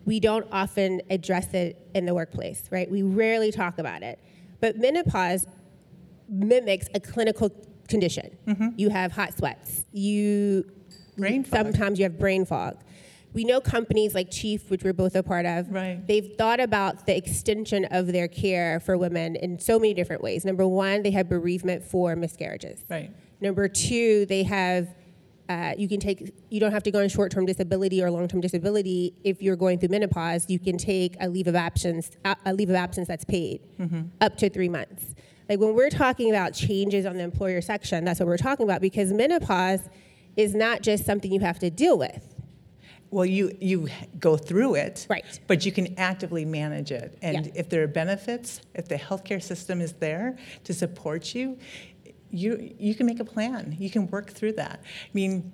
we 0.04 0.18
don't 0.20 0.46
often 0.50 1.02
address 1.10 1.52
it 1.54 1.76
in 1.94 2.06
the 2.06 2.14
workplace, 2.14 2.64
right? 2.70 2.90
We 2.90 3.02
rarely 3.02 3.52
talk 3.52 3.78
about 3.78 4.02
it. 4.02 4.18
But 4.60 4.76
menopause 4.76 5.46
mimics 6.28 6.86
a 6.94 7.00
clinical 7.00 7.50
condition. 7.90 8.36
You 8.76 8.88
have 8.88 9.12
hot 9.12 9.36
sweats. 9.36 9.84
You 9.92 10.64
Brain 11.18 11.44
fog. 11.44 11.64
sometimes 11.64 11.98
you 11.98 12.04
have 12.04 12.18
brain 12.18 12.44
fog. 12.46 12.78
We 13.32 13.44
know 13.44 13.60
companies 13.60 14.12
like 14.14 14.28
Chief, 14.30 14.70
which 14.70 14.82
we're 14.82 14.92
both 14.92 15.14
a 15.14 15.22
part 15.22 15.46
of, 15.46 15.70
Right. 15.70 16.04
they've 16.06 16.32
thought 16.36 16.58
about 16.58 17.06
the 17.06 17.16
extension 17.16 17.84
of 17.84 18.08
their 18.08 18.26
care 18.26 18.80
for 18.80 18.98
women 18.98 19.36
in 19.36 19.58
so 19.60 19.78
many 19.78 19.94
different 19.94 20.20
ways. 20.22 20.44
Number 20.44 20.66
one, 20.66 21.02
they 21.04 21.12
have 21.12 21.28
bereavement 21.28 21.84
for 21.84 22.16
miscarriages. 22.16 22.84
Right. 22.88 23.10
Number 23.40 23.68
two, 23.68 24.26
they 24.26 24.42
have 24.44 24.88
uh, 25.48 25.74
you 25.76 25.88
can 25.88 25.98
take 25.98 26.32
you 26.48 26.60
don't 26.60 26.70
have 26.70 26.82
to 26.84 26.92
go 26.92 27.00
on 27.02 27.08
short-term 27.08 27.44
disability 27.44 28.00
or 28.00 28.08
long-term 28.10 28.40
disability 28.40 29.12
if 29.24 29.42
you're 29.42 29.56
going 29.56 29.78
through 29.80 29.88
menopause. 29.88 30.48
You 30.48 30.60
can 30.60 30.78
take 30.78 31.16
a 31.20 31.28
leave 31.28 31.48
of 31.48 31.56
absence 31.56 32.10
a 32.24 32.36
a 32.46 32.52
leave 32.54 32.70
of 32.70 32.76
absence 32.76 33.08
that's 33.08 33.24
paid 33.24 33.60
up 34.20 34.36
to 34.38 34.48
three 34.48 34.68
months. 34.68 35.14
Like 35.50 35.58
when 35.58 35.74
we're 35.74 35.90
talking 35.90 36.30
about 36.30 36.54
changes 36.54 37.04
on 37.04 37.16
the 37.16 37.24
employer 37.24 37.60
section, 37.60 38.04
that's 38.04 38.20
what 38.20 38.28
we're 38.28 38.36
talking 38.36 38.62
about 38.62 38.80
because 38.80 39.12
menopause 39.12 39.80
is 40.36 40.54
not 40.54 40.80
just 40.80 41.04
something 41.04 41.32
you 41.32 41.40
have 41.40 41.58
to 41.58 41.70
deal 41.70 41.98
with. 41.98 42.36
Well, 43.10 43.26
you, 43.26 43.50
you 43.60 43.88
go 44.20 44.36
through 44.36 44.76
it, 44.76 45.08
Right. 45.10 45.40
but 45.48 45.66
you 45.66 45.72
can 45.72 45.98
actively 45.98 46.44
manage 46.44 46.92
it. 46.92 47.18
And 47.20 47.46
Yeah. 47.46 47.52
if 47.56 47.68
there 47.68 47.82
are 47.82 47.88
benefits, 47.88 48.60
if 48.76 48.86
the 48.86 48.94
healthcare 48.94 49.42
system 49.42 49.80
is 49.80 49.94
there 49.94 50.38
to 50.62 50.72
support 50.72 51.34
you, 51.34 51.58
you, 52.30 52.72
you 52.78 52.94
can 52.94 53.06
make 53.06 53.18
a 53.18 53.24
plan. 53.24 53.74
You 53.76 53.90
can 53.90 54.06
work 54.06 54.30
through 54.30 54.52
that. 54.52 54.78
I 54.84 55.08
mean, 55.12 55.50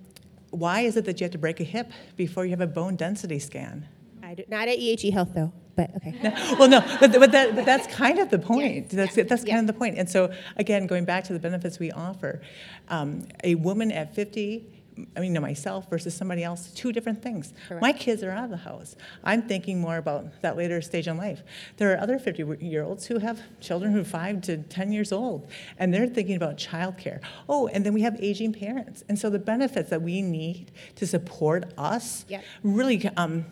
why 0.50 0.82
is 0.82 0.98
it 0.98 1.06
that 1.06 1.18
you 1.22 1.24
have 1.24 1.32
to 1.32 1.38
break 1.38 1.58
a 1.60 1.64
hip 1.64 1.90
before 2.16 2.44
you 2.44 2.50
have 2.50 2.60
a 2.60 2.66
bone 2.66 2.96
density 2.96 3.38
scan? 3.38 3.86
I 4.22 4.34
do, 4.34 4.44
not 4.48 4.68
at 4.68 4.76
EHE 4.78 5.10
Health 5.12 5.30
though, 5.34 5.54
but 5.76 5.94
okay. 5.96 6.14
well, 6.58 6.68
no, 6.68 6.80
but, 7.00 7.12
but, 7.12 7.32
that, 7.32 7.54
but 7.54 7.64
that's 7.64 7.86
kind 7.94 8.18
of 8.18 8.30
the 8.30 8.38
point. 8.38 8.86
Yes, 8.86 8.92
That's, 8.92 9.16
yeah, 9.16 9.24
that's 9.24 9.42
kind 9.42 9.48
yeah. 9.48 9.60
of 9.60 9.66
the 9.66 9.72
point. 9.74 9.98
And 9.98 10.08
so, 10.08 10.32
again, 10.56 10.86
going 10.86 11.04
back 11.04 11.24
to 11.24 11.32
the 11.32 11.38
benefits 11.38 11.78
we 11.78 11.92
offer, 11.92 12.40
um, 12.88 13.26
a 13.44 13.54
woman 13.56 13.92
at 13.92 14.14
50, 14.14 14.72
I 15.14 15.20
mean, 15.20 15.34
no, 15.34 15.40
myself 15.40 15.90
versus 15.90 16.14
somebody 16.14 16.42
else, 16.42 16.70
two 16.72 16.90
different 16.90 17.22
things. 17.22 17.52
Correct. 17.68 17.82
My 17.82 17.92
kids 17.92 18.22
are 18.22 18.30
out 18.30 18.44
of 18.44 18.50
the 18.50 18.56
house. 18.56 18.96
I'm 19.22 19.42
thinking 19.42 19.78
more 19.78 19.98
about 19.98 20.40
that 20.40 20.56
later 20.56 20.80
stage 20.80 21.06
in 21.06 21.18
life. 21.18 21.42
There 21.76 21.92
are 21.92 21.98
other 22.00 22.18
50 22.18 22.56
year 22.60 22.82
olds 22.82 23.04
who 23.06 23.18
have 23.18 23.42
children 23.60 23.92
who 23.92 24.00
are 24.00 24.04
5 24.04 24.40
to 24.42 24.56
10 24.56 24.92
years 24.92 25.12
old, 25.12 25.50
and 25.78 25.92
they're 25.92 26.06
thinking 26.06 26.36
about 26.36 26.56
childcare. 26.56 27.20
Oh, 27.46 27.66
and 27.68 27.84
then 27.84 27.92
we 27.92 28.00
have 28.02 28.16
aging 28.20 28.54
parents. 28.54 29.04
And 29.08 29.18
so 29.18 29.28
the 29.28 29.38
benefits 29.38 29.90
that 29.90 30.00
we 30.00 30.22
need 30.22 30.72
to 30.94 31.06
support 31.06 31.74
us 31.76 32.24
Yep. 32.28 32.44
really 32.62 33.06
um, 33.18 33.44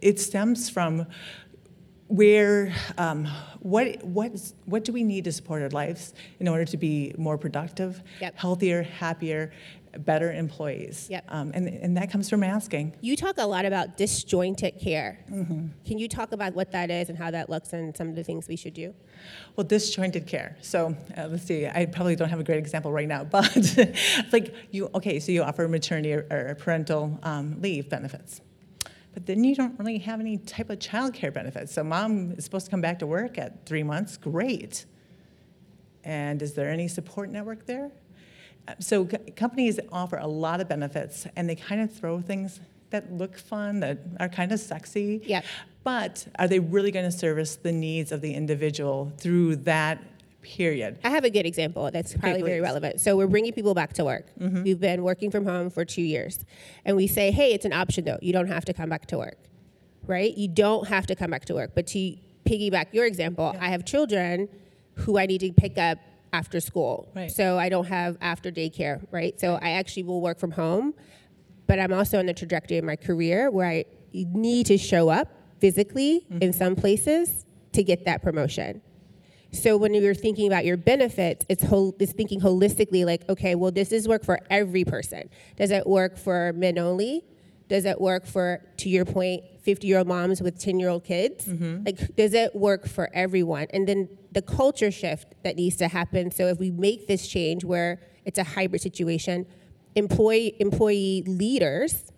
it 0.00 0.18
stems 0.20 0.68
from 0.70 1.06
where 2.08 2.72
um, 2.96 3.26
what 3.60 4.02
what 4.02 4.32
what 4.64 4.82
do 4.84 4.92
we 4.92 5.04
need 5.04 5.24
to 5.24 5.32
support 5.32 5.60
our 5.62 5.68
lives 5.70 6.14
in 6.40 6.48
order 6.48 6.64
to 6.64 6.76
be 6.76 7.14
more 7.18 7.36
productive, 7.36 8.02
Yep. 8.20 8.34
healthier, 8.38 8.82
happier, 8.82 9.52
better 9.98 10.32
employees? 10.32 11.08
Yep. 11.10 11.24
Um, 11.28 11.50
and 11.54 11.68
and 11.68 11.96
that 11.98 12.10
comes 12.10 12.30
from 12.30 12.42
asking. 12.42 12.94
You 13.02 13.14
talk 13.14 13.34
a 13.36 13.44
lot 13.46 13.66
about 13.66 13.98
disjointed 13.98 14.78
care. 14.80 15.18
Can 15.28 15.98
you 15.98 16.08
talk 16.08 16.32
about 16.32 16.54
what 16.54 16.72
that 16.72 16.90
is 16.90 17.10
and 17.10 17.18
how 17.18 17.30
that 17.30 17.50
looks 17.50 17.74
and 17.74 17.94
some 17.94 18.08
of 18.08 18.14
the 18.16 18.24
things 18.24 18.48
we 18.48 18.56
should 18.56 18.74
do? 18.74 18.94
Well, 19.56 19.66
disjointed 19.66 20.26
care. 20.26 20.56
So 20.62 20.96
uh, 21.14 21.26
let's 21.28 21.44
see. 21.44 21.66
I 21.66 21.84
probably 21.84 22.16
don't 22.16 22.30
have 22.30 22.40
a 22.40 22.44
great 22.44 22.58
example 22.58 22.90
right 22.90 23.08
now, 23.08 23.24
but 23.30 23.76
like 24.32 24.54
you. 24.70 24.88
Okay, 24.94 25.20
so 25.20 25.30
you 25.30 25.42
offer 25.42 25.68
maternity 25.68 26.14
or, 26.14 26.26
or 26.30 26.54
parental 26.58 27.18
um, 27.22 27.60
leave 27.60 27.90
benefits, 27.90 28.40
but 29.14 29.26
then 29.26 29.42
you 29.44 29.54
don't 29.54 29.78
really 29.78 29.98
have 29.98 30.20
any 30.20 30.38
type 30.38 30.70
of 30.70 30.78
childcare 30.78 31.32
benefits. 31.32 31.72
So 31.72 31.82
mom 31.82 32.32
is 32.32 32.44
supposed 32.44 32.66
to 32.66 32.70
come 32.70 32.80
back 32.80 32.98
to 33.00 33.06
work 33.06 33.38
at 33.38 33.66
three 33.66 33.82
months. 33.82 34.16
Great. 34.16 34.86
And 36.04 36.40
is 36.42 36.54
there 36.54 36.70
any 36.70 36.88
support 36.88 37.30
network 37.30 37.66
there? 37.66 37.90
Uh, 38.66 38.74
So 38.80 39.04
co- 39.06 39.18
companies 39.36 39.80
offer 39.90 40.16
a 40.16 40.26
lot 40.26 40.60
of 40.60 40.68
benefits, 40.68 41.26
and 41.36 41.48
they 41.48 41.56
kind 41.56 41.80
of 41.80 41.92
throw 41.92 42.20
things 42.20 42.60
that 42.90 43.12
look 43.12 43.36
fun, 43.36 43.80
that 43.80 43.98
are 44.18 44.28
kind 44.28 44.50
of 44.52 44.60
sexy. 44.60 45.20
Yep. 45.26 45.44
But 45.84 46.26
are 46.38 46.48
they 46.48 46.58
really 46.60 46.90
going 46.90 47.04
to 47.04 47.12
service 47.16 47.56
the 47.56 47.72
needs 47.72 48.12
of 48.12 48.20
the 48.20 48.32
individual 48.32 49.12
through 49.18 49.56
that 49.56 50.02
period. 50.48 50.98
I 51.04 51.10
have 51.10 51.24
a 51.24 51.30
good 51.30 51.46
example 51.46 51.90
that's 51.92 52.14
probably 52.16 52.42
very 52.42 52.60
relevant. 52.60 53.00
So 53.00 53.16
we're 53.16 53.26
bringing 53.26 53.52
people 53.52 53.74
back 53.74 53.92
to 53.94 54.04
work. 54.04 54.26
Mm-hmm. 54.40 54.62
We've 54.62 54.80
been 54.80 55.02
working 55.02 55.30
from 55.30 55.44
home 55.44 55.68
for 55.70 55.84
two 55.84 56.02
years, 56.02 56.44
and 56.84 56.96
we 56.96 57.06
say, 57.06 57.30
"Hey, 57.30 57.52
it's 57.52 57.64
an 57.64 57.72
option 57.72 58.04
though. 58.04 58.18
You 58.22 58.32
don't 58.32 58.48
have 58.48 58.64
to 58.64 58.72
come 58.72 58.88
back 58.88 59.06
to 59.06 59.18
work, 59.18 59.38
right? 60.06 60.36
You 60.36 60.48
don't 60.48 60.88
have 60.88 61.06
to 61.06 61.14
come 61.14 61.30
back 61.30 61.44
to 61.46 61.54
work." 61.54 61.72
But 61.74 61.86
to 61.88 62.16
piggyback 62.44 62.86
your 62.92 63.06
example, 63.06 63.54
I 63.60 63.68
have 63.68 63.84
children 63.84 64.48
who 64.94 65.18
I 65.18 65.26
need 65.26 65.40
to 65.40 65.52
pick 65.52 65.78
up 65.78 65.98
after 66.32 66.60
school, 66.60 67.08
Right. 67.14 67.30
so 67.30 67.58
I 67.58 67.68
don't 67.68 67.86
have 67.86 68.16
after 68.20 68.50
daycare, 68.50 69.06
right? 69.10 69.38
So 69.40 69.58
I 69.62 69.70
actually 69.70 70.02
will 70.04 70.20
work 70.20 70.38
from 70.38 70.50
home, 70.50 70.94
but 71.66 71.78
I'm 71.78 71.92
also 71.92 72.18
on 72.18 72.26
the 72.26 72.34
trajectory 72.34 72.78
of 72.78 72.84
my 72.84 72.96
career 72.96 73.50
where 73.50 73.68
I 73.68 73.84
need 74.12 74.66
to 74.66 74.78
show 74.78 75.08
up 75.08 75.28
physically 75.58 76.26
mm-hmm. 76.30 76.42
in 76.42 76.52
some 76.52 76.74
places 76.76 77.46
to 77.72 77.82
get 77.82 78.04
that 78.04 78.22
promotion. 78.22 78.82
So 79.52 79.76
when 79.76 79.94
you're 79.94 80.14
thinking 80.14 80.46
about 80.46 80.64
your 80.64 80.76
benefits, 80.76 81.44
it's, 81.48 81.62
whole, 81.62 81.96
it's 81.98 82.12
thinking 82.12 82.40
holistically 82.40 83.04
like, 83.06 83.28
okay, 83.28 83.54
well, 83.54 83.70
does 83.70 83.88
this 83.88 84.06
work 84.06 84.24
for 84.24 84.38
every 84.50 84.84
person? 84.84 85.30
Does 85.56 85.70
it 85.70 85.86
work 85.86 86.18
for 86.18 86.52
men 86.54 86.78
only? 86.78 87.24
Does 87.68 87.84
it 87.84 88.00
work 88.00 88.26
for, 88.26 88.62
to 88.78 88.88
your 88.88 89.04
point, 89.04 89.42
50 89.62 89.86
year 89.86 89.98
old 89.98 90.06
moms 90.08 90.40
with 90.42 90.58
10 90.58 90.78
year 90.78 90.88
old 90.88 91.04
kids? 91.04 91.46
Mm-hmm. 91.46 91.84
Like, 91.84 92.16
does 92.16 92.34
it 92.34 92.54
work 92.54 92.86
for 92.86 93.10
everyone? 93.14 93.66
And 93.70 93.86
then 93.86 94.08
the 94.32 94.42
culture 94.42 94.90
shift 94.90 95.34
that 95.44 95.56
needs 95.56 95.76
to 95.76 95.88
happen. 95.88 96.30
So 96.30 96.46
if 96.46 96.58
we 96.58 96.70
make 96.70 97.06
this 97.06 97.26
change 97.26 97.64
where 97.64 98.00
it's 98.24 98.38
a 98.38 98.44
hybrid 98.44 98.82
situation, 98.82 99.46
employee, 99.94 100.56
employee 100.60 101.24
leaders 101.26 102.12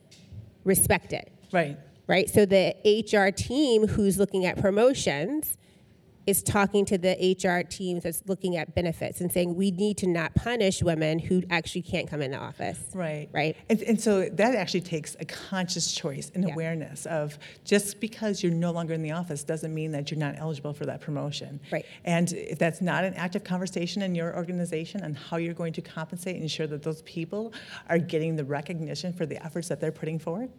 respect 0.64 1.12
it 1.12 1.32
Right. 1.52 1.78
right? 2.06 2.28
So 2.28 2.44
the 2.44 2.74
HR 2.84 3.30
team 3.32 3.86
who's 3.86 4.18
looking 4.18 4.44
at 4.46 4.56
promotions 4.60 5.56
is 6.26 6.42
talking 6.42 6.84
to 6.84 6.98
the 6.98 7.12
HR 7.42 7.66
teams 7.68 8.02
that's 8.02 8.22
looking 8.26 8.56
at 8.56 8.74
benefits 8.74 9.20
and 9.20 9.32
saying 9.32 9.54
we 9.54 9.70
need 9.70 9.96
to 9.98 10.06
not 10.06 10.34
punish 10.34 10.82
women 10.82 11.18
who 11.18 11.42
actually 11.50 11.82
can't 11.82 12.08
come 12.08 12.20
in 12.22 12.30
the 12.30 12.36
office. 12.36 12.78
Right. 12.94 13.28
Right. 13.32 13.56
And, 13.68 13.80
and 13.82 14.00
so 14.00 14.28
that 14.28 14.54
actually 14.54 14.82
takes 14.82 15.16
a 15.18 15.24
conscious 15.24 15.92
choice 15.92 16.30
and 16.34 16.44
Yeah. 16.46 16.52
awareness 16.54 17.06
of 17.06 17.38
just 17.64 18.00
because 18.00 18.42
you're 18.42 18.52
no 18.52 18.70
longer 18.70 18.92
in 18.94 19.02
the 19.02 19.12
office 19.12 19.42
doesn't 19.44 19.72
mean 19.74 19.92
that 19.92 20.10
you're 20.10 20.20
not 20.20 20.34
eligible 20.38 20.72
for 20.72 20.86
that 20.86 21.00
promotion. 21.00 21.60
Right. 21.72 21.86
And 22.04 22.32
if 22.32 22.58
that's 22.58 22.80
not 22.80 23.04
an 23.04 23.14
active 23.14 23.42
conversation 23.44 24.02
in 24.02 24.14
your 24.14 24.36
organization 24.36 25.02
on 25.02 25.14
how 25.14 25.38
you're 25.38 25.54
going 25.54 25.72
to 25.74 25.82
compensate 25.82 26.34
and 26.34 26.42
ensure 26.42 26.66
that 26.66 26.82
those 26.82 27.02
people 27.02 27.52
are 27.88 27.98
getting 27.98 28.36
the 28.36 28.44
recognition 28.44 29.12
for 29.12 29.26
the 29.26 29.42
efforts 29.44 29.68
that 29.68 29.80
they're 29.80 29.90
putting 29.92 30.18
forward, 30.18 30.50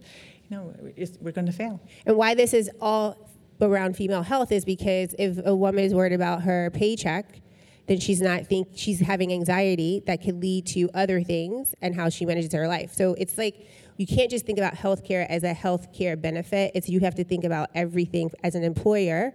you 0.50 0.58
know, 0.58 0.74
it's, 0.98 1.18
we're 1.22 1.32
going 1.32 1.46
to 1.48 1.54
fail. 1.54 1.80
And 2.06 2.18
why 2.18 2.34
this 2.36 2.54
is 2.54 2.70
all 2.82 3.30
around 3.62 3.96
female 3.96 4.24
health 4.24 4.52
is 4.52 4.66
because 4.66 5.16
if 5.18 5.40
a 5.46 5.56
woman 5.56 5.84
is 5.84 5.94
worried 5.94 6.14
about 6.14 6.44
her 6.44 6.70
paycheck, 6.72 7.42
then 7.88 8.00
she's 8.00 8.22
not 8.22 8.48
think 8.48 8.70
she's 8.74 9.00
having 9.00 9.34
anxiety 9.34 10.02
that 10.06 10.22
could 10.22 10.42
lead 10.42 10.66
to 10.66 10.90
other 10.94 11.22
things 11.22 11.76
and 11.82 11.96
how 11.96 12.10
she 12.10 12.26
manages 12.26 12.54
her 12.54 12.68
life. 12.68 12.94
So 12.94 13.16
it's 13.18 13.38
like 13.38 13.68
you 13.98 14.08
can't 14.08 14.30
just 14.30 14.46
think 14.46 14.58
about 14.58 14.74
healthcare 14.76 15.26
as 15.28 15.44
a 15.44 15.54
healthcare 15.54 16.20
benefit. 16.20 16.72
It's 16.74 16.90
you 16.90 17.00
have 17.02 17.16
to 17.16 17.24
think 17.24 17.44
about 17.44 17.70
everything 17.76 18.32
as 18.44 18.56
an 18.56 18.64
employer 18.64 19.34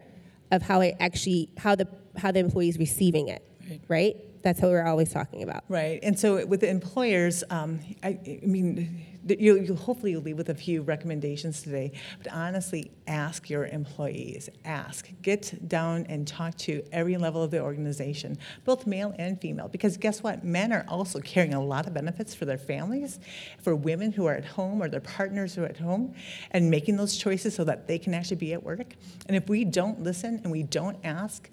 of 0.51 0.63
how 0.63 0.81
it 0.81 0.97
actually 1.01 1.51
how 1.59 1.75
the 1.75 1.87
how 2.17 2.33
the 2.33 2.41
employee 2.41 2.69
is 2.69 2.79
receiving 2.79 3.29
it. 3.29 3.43
Right? 3.89 4.17
That's 4.47 4.61
what 4.61 4.71
we're 4.71 4.87
always 4.87 5.13
talking 5.13 5.43
about. 5.43 5.65
Right, 5.69 5.99
and 6.05 6.17
so 6.17 6.47
with 6.47 6.61
the 6.61 6.71
employers, 6.71 7.43
um, 7.51 7.81
I, 8.05 8.11
I 8.25 8.47
mean, 8.47 9.05
you'll, 9.27 9.57
you'll 9.57 9.77
hopefully 9.77 10.13
you'll 10.13 10.23
leave 10.23 10.37
with 10.37 10.51
a 10.51 10.55
few 10.55 10.83
recommendations 10.83 11.63
today. 11.63 11.91
But 12.23 12.33
honestly, 12.33 12.93
ask 13.09 13.51
your 13.51 13.67
employees. 13.67 14.49
Ask. 14.65 15.11
Get 15.21 15.69
down 15.69 16.07
and 16.09 16.29
talk 16.29 16.57
to 16.59 16.85
every 16.93 17.17
level 17.17 17.43
of 17.43 17.51
the 17.51 17.61
organization, 17.61 18.39
both 18.65 18.87
male 18.87 19.17
and 19.19 19.41
female. 19.41 19.67
Because 19.67 19.97
guess 19.97 20.23
what? 20.23 20.45
Men 20.45 20.73
are 20.73 20.85
also 20.87 21.19
carrying 21.19 21.55
a 21.55 21.61
lot 21.61 21.89
of 21.89 21.95
benefits 21.95 22.33
for 22.33 22.45
their 22.45 22.57
families, 22.57 23.19
for 23.61 23.75
women 23.75 24.13
who 24.13 24.27
are 24.27 24.35
at 24.35 24.45
home 24.45 24.81
or 24.81 24.89
their 24.89 25.01
partners 25.01 25.57
who 25.57 25.65
are 25.65 25.67
at 25.67 25.79
home, 25.79 26.15
and 26.53 26.71
making 26.71 26.97
those 26.97 27.17
choices 27.17 27.53
so 27.53 27.65
that 27.65 27.89
they 27.89 27.99
can 27.99 28.15
actually 28.15 28.37
be 28.37 28.53
at 28.53 28.63
work. 28.63 28.95
And 29.27 29.37
if 29.37 29.49
we 29.49 29.65
don't 29.65 30.05
listen 30.05 30.41
and 30.45 30.53
we 30.53 30.63
don't 30.63 30.99
ask, 31.03 31.51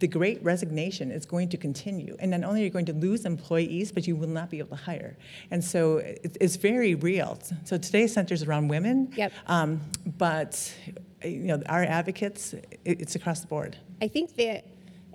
the 0.00 0.08
great 0.08 0.42
resignation 0.42 1.10
is 1.10 1.24
going 1.24 1.48
to 1.50 1.56
continue. 1.56 2.16
And 2.18 2.30
not 2.32 2.44
only 2.44 2.62
are 2.62 2.64
you 2.64 2.70
going 2.70 2.86
to 2.86 2.92
lose 2.92 3.24
employees, 3.24 3.92
but 3.92 4.06
you 4.06 4.16
will 4.16 4.28
not 4.28 4.50
be 4.50 4.58
able 4.58 4.76
to 4.76 4.82
hire. 4.82 5.16
And 5.50 5.62
so 5.62 5.98
it- 5.98 6.36
it's 6.40 6.56
very 6.56 6.94
real. 6.94 7.38
So 7.64 7.78
today's 7.78 8.12
center 8.12 8.34
is 8.34 8.42
around 8.42 8.68
women. 8.68 9.12
Yep. 9.16 9.32
Um, 9.46 9.80
but 10.18 10.72
you 11.24 11.44
know, 11.44 11.62
our 11.66 11.84
advocates, 11.84 12.52
it- 12.54 12.66
it's 12.84 13.14
across 13.14 13.40
the 13.40 13.46
board. 13.46 13.76
I 14.02 14.08
think 14.08 14.34
that 14.36 14.64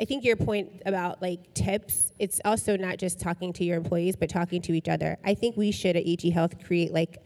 I 0.01 0.05
think 0.05 0.23
your 0.23 0.37
point 0.37 0.69
about 0.85 1.21
like 1.21 1.53
tips, 1.53 2.13
it's 2.19 2.39
also 2.45 2.77
not 2.77 2.97
just 2.97 3.19
talking 3.19 3.51
to 3.53 3.65
your 3.65 3.75
employees, 3.75 4.15
but 4.15 4.29
talking 4.29 4.61
to 4.61 4.73
each 4.73 4.87
other. 4.87 5.17
I 5.25 5.33
think 5.33 5.57
we 5.57 5.71
should 5.71 5.97
at 5.97 6.05
EHE 6.05 6.29
Health 6.31 6.63
create 6.63 6.93
like 6.93 7.17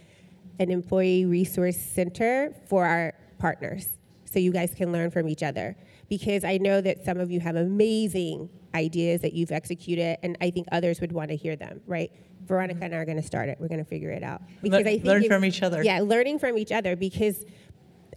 an 0.58 0.72
employee 0.72 1.26
resource 1.26 1.78
center 1.78 2.52
for 2.68 2.84
our 2.86 3.14
partners 3.38 3.90
so 4.26 4.40
you 4.40 4.52
guys 4.52 4.74
can 4.74 4.92
learn 4.92 5.12
from 5.12 5.30
each 5.30 5.44
other. 5.44 5.76
Because 6.18 6.44
I 6.44 6.58
know 6.60 6.80
that 6.80 7.04
some 7.04 7.20
of 7.20 7.32
you 7.32 7.40
have 7.40 7.56
amazing 7.56 8.48
ideas 8.76 9.22
that 9.22 9.34
you've 9.34 9.52
executed, 9.52 10.20
and 10.22 10.38
I 10.42 10.52
think 10.52 10.68
others 10.72 11.02
would 11.02 11.12
want 11.12 11.32
to 11.32 11.36
hear 11.36 11.56
them, 11.56 11.82
right? 11.88 12.12
Veronica 12.46 12.84
and 12.84 12.94
I 12.94 12.98
are 12.98 13.06
going 13.06 13.18
to 13.18 13.24
start 13.24 13.50
it. 13.50 13.58
We're 13.60 13.68
going 13.68 13.84
to 13.84 13.90
figure 13.90 14.12
it 14.12 14.22
out. 14.22 14.44
Lear- 14.62 14.82
I 14.82 14.84
think 14.84 15.06
learn 15.06 15.24
if- 15.24 15.28
from 15.28 15.44
each 15.44 15.64
other. 15.64 15.84
Yeah, 15.84 16.02
learning 16.02 16.38
from 16.38 16.56
each 16.60 16.72
other 16.72 16.96
because 16.96 17.46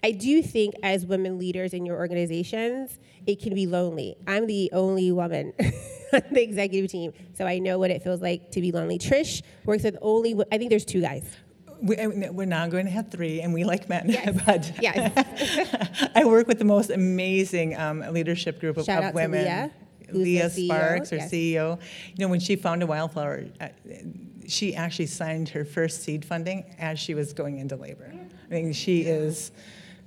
I 0.05 0.11
do 0.11 0.43
think 0.43 0.75
as 0.83 1.07
women 1.07 1.39
leaders 1.39 1.73
in 1.73 1.87
your 1.87 1.97
organizations, 1.97 2.99
it 3.27 3.41
can 3.41 3.55
be 3.55 3.67
lonely. 3.67 4.17
I'm 4.27 4.47
the 4.47 4.69
only 4.75 5.11
woman 5.11 5.55
on 6.13 6.23
the 6.33 6.43
executive 6.43 6.91
team, 6.91 7.15
so 7.33 7.47
I 7.47 7.59
know 7.61 7.79
what 7.79 7.91
it 7.91 8.03
feels 8.03 8.21
like 8.21 8.51
to 8.51 8.61
be 8.61 8.73
lonely. 8.73 8.99
Trish 8.99 9.41
works 9.65 9.85
with 9.85 9.97
only. 10.03 10.35
I 10.53 10.59
think 10.59 10.69
there's 10.69 10.85
two 10.85 11.01
guys. 11.01 11.25
We, 11.83 11.97
and 11.97 12.37
we're 12.37 12.47
now 12.47 12.67
going 12.69 12.87
to 12.87 12.91
have 12.91 13.11
three, 13.11 13.41
and 13.41 13.53
we 13.53 13.65
like 13.65 13.89
men. 13.89 14.09
Yes. 14.09 14.43
but 14.47 14.73
Yes. 14.81 16.11
I 16.15 16.25
work 16.25 16.47
with 16.47 16.59
the 16.59 16.65
most 16.65 16.91
amazing 16.91 17.77
um, 17.77 18.01
leadership 18.13 18.61
group 18.61 18.77
of, 18.77 18.87
Shout 18.87 18.99
of 18.99 19.05
out 19.05 19.11
to 19.11 19.15
women. 19.15 19.45
Leah, 19.45 19.73
Leah 20.13 20.51
Sparks, 20.51 21.13
our 21.13 21.19
yes. 21.19 21.31
CEO. 21.31 21.79
You 22.15 22.25
know, 22.25 22.29
when 22.29 22.41
she 22.41 22.57
founded 22.57 22.89
Wildflower, 22.89 23.45
uh, 23.61 23.69
she 24.47 24.75
actually 24.75 25.07
signed 25.07 25.49
her 25.51 25.65
first 25.65 26.03
seed 26.03 26.25
funding 26.25 26.65
as 26.79 26.99
she 26.99 27.15
was 27.15 27.33
going 27.33 27.59
into 27.59 27.77
labor. 27.77 28.13
I 28.51 28.55
mean, 28.55 28.73
she 28.73 29.03
is 29.03 29.51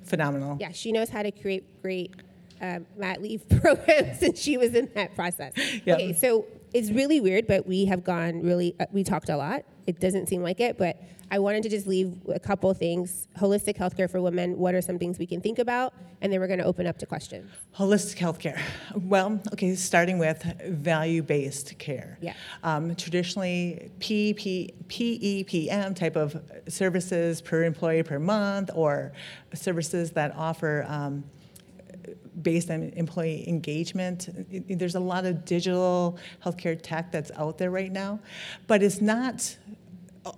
phenomenal. 0.04 0.58
Yeah, 0.60 0.72
she 0.72 0.92
knows 0.92 1.10
how 1.10 1.24
to 1.24 1.32
create 1.32 1.82
great 1.82 2.14
um, 2.62 2.86
mat 2.98 3.22
leave 3.22 3.48
programs, 3.62 4.22
and 4.22 4.38
she 4.38 4.58
was 4.58 4.74
in 4.74 4.90
that 4.96 5.16
process. 5.16 5.54
Yep. 5.86 5.88
Okay, 5.88 6.14
so 6.14 6.46
it's 6.74 6.92
really 6.92 7.20
weird, 7.20 7.48
but 7.48 7.68
we 7.68 7.86
have 7.86 8.04
gone 8.04 8.42
really, 8.42 8.76
uh, 8.80 8.86
we 8.92 9.04
talked 9.04 9.30
a 9.30 9.38
lot. 9.38 9.64
It 9.88 10.00
doesn't 10.00 10.28
seem 10.28 10.42
like 10.42 10.60
it, 10.60 10.78
but 10.78 11.02
I 11.32 11.40
wanted 11.40 11.64
to 11.64 11.70
just 11.70 11.86
leave 11.86 12.18
a 12.28 12.40
couple 12.40 12.74
things. 12.74 13.28
Holistic 13.38 13.78
healthcare 13.78 14.10
for 14.10 14.22
women, 14.22 14.58
what 14.58 14.74
are 14.74 14.82
some 14.82 14.98
things 14.98 15.20
we 15.20 15.26
can 15.26 15.42
think 15.42 15.60
about? 15.60 15.94
And 16.22 16.34
then 16.34 16.40
we're 16.40 16.48
going 16.48 16.60
to 16.60 16.66
open 16.66 16.88
up 16.88 16.98
to 17.00 17.06
questions. 17.06 17.50
Holistic 17.78 18.18
healthcare. 18.18 18.60
Well, 18.96 19.40
okay, 19.54 19.76
starting 19.76 20.18
with 20.18 20.44
value-based 20.68 21.78
care. 21.78 22.18
Yeah. 22.22 22.34
Um, 22.64 22.96
traditionally, 22.96 23.92
PEP, 24.00 24.74
PEPM 24.88 25.96
type 25.96 26.16
of 26.16 26.42
services 26.68 27.42
per 27.42 27.64
employee 27.64 28.04
per 28.04 28.20
month, 28.20 28.72
or 28.74 29.14
services 29.54 30.12
that 30.12 30.36
offer 30.36 30.86
um, 30.88 31.24
based 32.42 32.70
on 32.70 32.84
employee 32.96 33.48
engagement. 33.48 34.30
There's 34.68 34.96
a 34.96 35.00
lot 35.00 35.26
of 35.26 35.46
digital 35.46 36.18
healthcare 36.44 36.80
tech 36.82 37.12
that's 37.12 37.32
out 37.36 37.58
there 37.58 37.72
right 37.72 37.92
now, 37.92 38.20
but 38.68 38.82
it's 38.82 39.02
not 39.02 39.56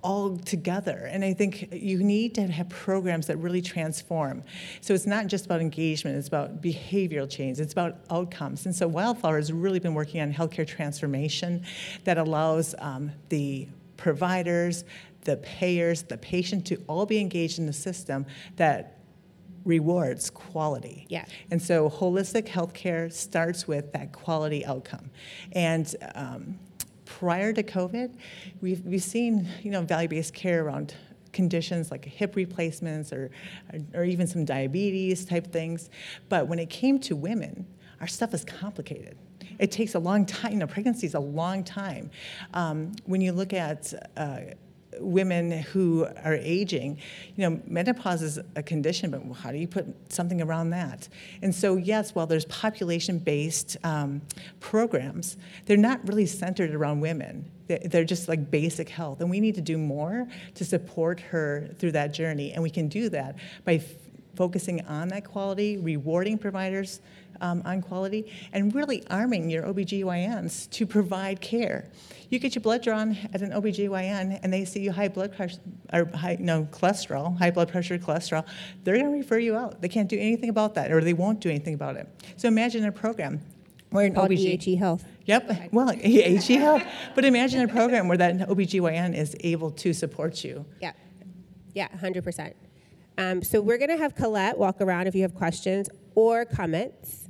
all 0.02 0.36
together. 0.38 1.08
And 1.10 1.24
I 1.24 1.34
think 1.34 1.68
you 1.72 2.02
need 2.02 2.34
to 2.36 2.46
have 2.46 2.68
programs 2.68 3.26
that 3.26 3.36
really 3.38 3.62
transform. 3.62 4.42
So 4.80 4.94
it's 4.94 5.06
not 5.06 5.26
just 5.26 5.46
about 5.46 5.60
engagement, 5.60 6.16
it's 6.16 6.28
about 6.28 6.62
behavioral 6.62 7.30
change, 7.30 7.60
it's 7.60 7.72
about 7.72 7.98
outcomes. 8.10 8.66
And 8.66 8.74
so 8.74 8.88
Wildflower 8.88 9.36
has 9.36 9.52
really 9.52 9.78
been 9.78 9.94
working 9.94 10.20
on 10.20 10.32
healthcare 10.32 10.66
transformation 10.66 11.64
that 12.04 12.18
allows 12.18 12.74
um, 12.78 13.12
the 13.28 13.68
providers, 13.96 14.84
the 15.22 15.36
payers, 15.38 16.02
the 16.02 16.18
patient 16.18 16.66
to 16.66 16.82
all 16.88 17.06
be 17.06 17.20
engaged 17.20 17.58
in 17.58 17.66
the 17.66 17.72
system 17.72 18.26
that 18.56 18.98
rewards 19.64 20.30
quality. 20.30 21.06
Yeah. 21.08 21.24
And 21.50 21.62
so 21.62 21.88
holistic 21.88 22.48
healthcare 22.48 23.12
starts 23.12 23.68
with 23.68 23.92
that 23.92 24.12
quality 24.12 24.66
outcome. 24.66 25.10
And 25.52 25.94
um, 26.14 26.58
prior 27.22 27.52
to 27.52 27.62
COVID, 27.62 28.16
we've, 28.60 28.84
we've 28.84 29.00
seen, 29.00 29.48
you 29.62 29.70
know, 29.70 29.80
value-based 29.82 30.34
care 30.34 30.64
around 30.64 30.96
conditions 31.32 31.92
like 31.92 32.04
hip 32.04 32.34
replacements 32.34 33.12
or, 33.12 33.30
or 33.94 34.02
even 34.02 34.26
some 34.26 34.44
diabetes 34.44 35.24
type 35.24 35.52
things. 35.52 35.88
But 36.28 36.48
when 36.48 36.58
it 36.58 36.68
came 36.68 36.98
to 36.98 37.14
women, 37.14 37.64
our 38.00 38.08
stuff 38.08 38.34
is 38.34 38.44
complicated. 38.44 39.16
It 39.60 39.70
takes 39.70 39.94
a 39.94 40.00
long 40.00 40.26
time, 40.26 40.50
you 40.54 40.58
know, 40.58 40.66
pregnancy 40.66 41.06
is 41.06 41.14
a 41.14 41.20
long 41.20 41.62
time. 41.62 42.10
Um, 42.54 42.90
when 43.04 43.20
you 43.20 43.30
look 43.30 43.52
at 43.52 43.94
uh, 44.16 44.38
women 44.98 45.50
who 45.50 46.06
are 46.24 46.34
aging. 46.34 46.98
You 47.36 47.50
know, 47.50 47.60
menopause 47.66 48.22
is 48.22 48.38
a 48.56 48.62
condition, 48.62 49.10
but 49.10 49.22
how 49.34 49.50
do 49.52 49.58
you 49.58 49.68
put 49.68 49.86
something 50.12 50.40
around 50.42 50.70
that? 50.70 51.08
And 51.42 51.54
so, 51.54 51.76
yes, 51.76 52.14
while 52.14 52.26
there's 52.26 52.44
population-based 52.46 53.76
um, 53.84 54.22
programs, 54.60 55.36
they're 55.66 55.76
not 55.76 56.06
really 56.06 56.26
centered 56.26 56.74
around 56.74 57.00
women. 57.00 57.50
They- 57.66 57.78
They're 57.78 58.04
just 58.04 58.28
like 58.28 58.50
basic 58.50 58.88
health, 58.88 59.20
and 59.20 59.30
we 59.30 59.40
need 59.40 59.54
to 59.54 59.60
do 59.60 59.78
more 59.78 60.26
to 60.54 60.64
support 60.64 61.20
her 61.20 61.68
through 61.78 61.92
that 61.92 62.12
journey. 62.12 62.52
And 62.52 62.62
we 62.62 62.70
can 62.70 62.88
do 62.88 63.08
that 63.10 63.36
by 63.64 63.82
focusing 64.34 64.84
on 64.86 65.08
that 65.08 65.24
quality, 65.24 65.78
rewarding 65.78 66.38
providers 66.38 67.00
um, 67.40 67.62
on 67.64 67.82
quality, 67.82 68.32
and 68.52 68.74
really 68.74 69.04
arming 69.08 69.50
your 69.50 69.64
OBGYNs 69.64 70.70
to 70.70 70.86
provide 70.86 71.40
care. 71.40 71.90
You 72.30 72.38
get 72.38 72.54
your 72.54 72.62
blood 72.62 72.82
drawn 72.82 73.16
at 73.34 73.42
an 73.42 73.50
OBGYN 73.50 74.40
and 74.42 74.52
they 74.52 74.64
see 74.64 74.80
you 74.80 74.92
high 74.92 75.08
blood 75.08 75.34
pressure, 75.36 75.60
or 75.92 76.06
high, 76.14 76.38
no, 76.40 76.64
cholesterol, 76.64 77.36
high 77.36 77.50
blood 77.50 77.68
pressure, 77.68 77.98
cholesterol, 77.98 78.46
they're 78.84 78.96
going 78.96 79.10
to 79.10 79.18
refer 79.18 79.38
you 79.38 79.56
out. 79.56 79.82
They 79.82 79.88
can't 79.88 80.08
do 80.08 80.18
anything 80.18 80.48
about 80.48 80.74
that, 80.76 80.90
or 80.90 81.02
they 81.02 81.12
won't 81.12 81.40
do 81.40 81.50
anything 81.50 81.74
about 81.74 81.96
it. 81.96 82.08
So 82.36 82.48
imagine 82.48 82.84
a 82.84 82.92
program 82.92 83.40
where 83.90 84.06
an 84.06 84.14
OBG... 84.14 84.58
EHE 84.58 84.78
Health. 84.78 85.04
Yep, 85.26 85.72
well, 85.72 85.88
HE 85.94 86.54
Health. 86.54 86.82
But 87.14 87.24
imagine 87.24 87.60
a 87.60 87.68
program 87.68 88.08
where 88.08 88.16
that 88.18 88.48
OBGYN 88.48 89.14
is 89.14 89.36
able 89.40 89.70
to 89.72 89.92
support 89.92 90.42
you. 90.42 90.64
Yeah, 90.80 90.92
yeah, 91.74 91.94
hundred 91.96 92.24
percent. 92.24 92.56
Um, 93.18 93.42
so 93.42 93.60
we're 93.60 93.78
gonna 93.78 93.96
have 93.96 94.14
Colette 94.14 94.58
walk 94.58 94.80
around 94.80 95.06
if 95.06 95.14
you 95.14 95.22
have 95.22 95.34
questions 95.34 95.88
or 96.14 96.44
comments, 96.44 97.28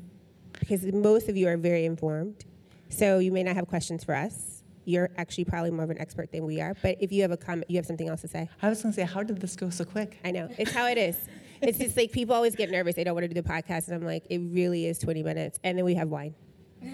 because 0.59 0.85
most 0.93 1.29
of 1.29 1.37
you 1.37 1.49
are 1.49 1.57
very 1.57 1.85
informed. 1.85 2.45
So 2.89 3.19
you 3.19 3.33
may 3.33 3.43
not 3.43 3.57
have 3.57 3.67
questions 3.67 4.05
for 4.05 4.15
us. 4.15 4.63
You're 4.85 5.11
actually 5.17 5.45
probably 5.45 5.71
more 5.71 5.85
of 5.85 5.91
an 5.91 6.01
expert 6.01 6.33
than 6.33 6.45
we 6.45 6.61
are. 6.61 6.75
But 6.83 6.97
if 7.01 7.13
you 7.13 7.23
have 7.23 7.31
a 7.31 7.37
comment, 7.37 7.71
you 7.71 7.77
have 7.77 7.87
something 7.87 8.09
else 8.09 8.21
to 8.23 8.29
say. 8.29 8.49
I 8.61 8.69
was 8.69 8.83
going 8.83 8.93
to 8.93 9.01
say, 9.01 9.07
how 9.07 9.23
did 9.23 9.41
this 9.41 9.55
go 9.55 9.71
so 9.71 9.85
quick? 9.85 10.19
I 10.25 10.33
know 10.33 10.49
it's 10.59 10.73
how 10.73 10.87
it 10.87 10.99
is. 10.99 11.17
It's 11.63 11.79
just 11.79 11.97
like 11.97 12.11
people 12.11 12.35
always 12.35 12.57
get 12.57 12.73
nervous. 12.73 12.97
They 12.97 13.05
don't 13.05 13.15
want 13.15 13.23
to 13.23 13.29
do 13.29 13.41
the 13.41 13.49
podcast, 13.49 13.87
and 13.87 13.95
I'm 13.95 14.05
like, 14.05 14.25
it 14.29 14.39
really 14.39 14.87
is 14.87 14.99
20 14.99 15.23
minutes, 15.23 15.61
and 15.63 15.79
then 15.79 15.85
we 15.85 15.95
have 15.95 16.09
wine. 16.09 16.35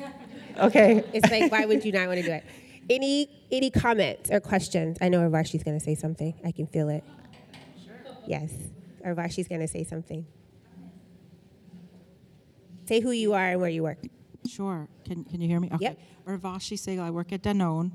Okay. 0.59 1.05
It's 1.15 1.31
like, 1.31 1.51
why 1.53 1.65
would 1.65 1.85
you 1.85 1.93
not 1.93 2.09
want 2.09 2.19
to 2.21 2.27
do 2.27 2.33
it? 2.33 2.45
Any 2.91 3.31
any 3.51 3.71
comments 3.71 4.29
or 4.31 4.41
questions? 4.41 4.99
I 5.01 5.09
know 5.09 5.21
Urvashi's 5.21 5.63
going 5.63 5.79
to 5.79 5.85
say 5.85 5.95
something. 5.95 6.35
I 6.45 6.51
can 6.51 6.67
feel 6.67 6.89
it. 6.89 7.05
Yes, 8.27 8.53
Urvashi's 9.15 9.49
going 9.49 9.61
to 9.61 9.69
say 9.69 9.85
something. 9.85 10.27
Say 12.87 13.01
who 13.01 13.11
you 13.11 13.35
are 13.35 13.51
and 13.53 13.61
where 13.61 13.71
you 13.71 13.83
work. 13.83 13.99
Sure. 14.49 14.89
Can, 15.05 15.25
can 15.25 15.41
you 15.41 15.49
hear 15.49 15.61
me? 15.61 15.69
Okay. 15.75 15.85
Yep. 15.85 15.99
Urvashi 16.27 16.75
Sehgal. 16.79 17.01
I 17.03 17.11
work 17.11 17.33
at 17.33 17.43
Danone. 17.43 17.93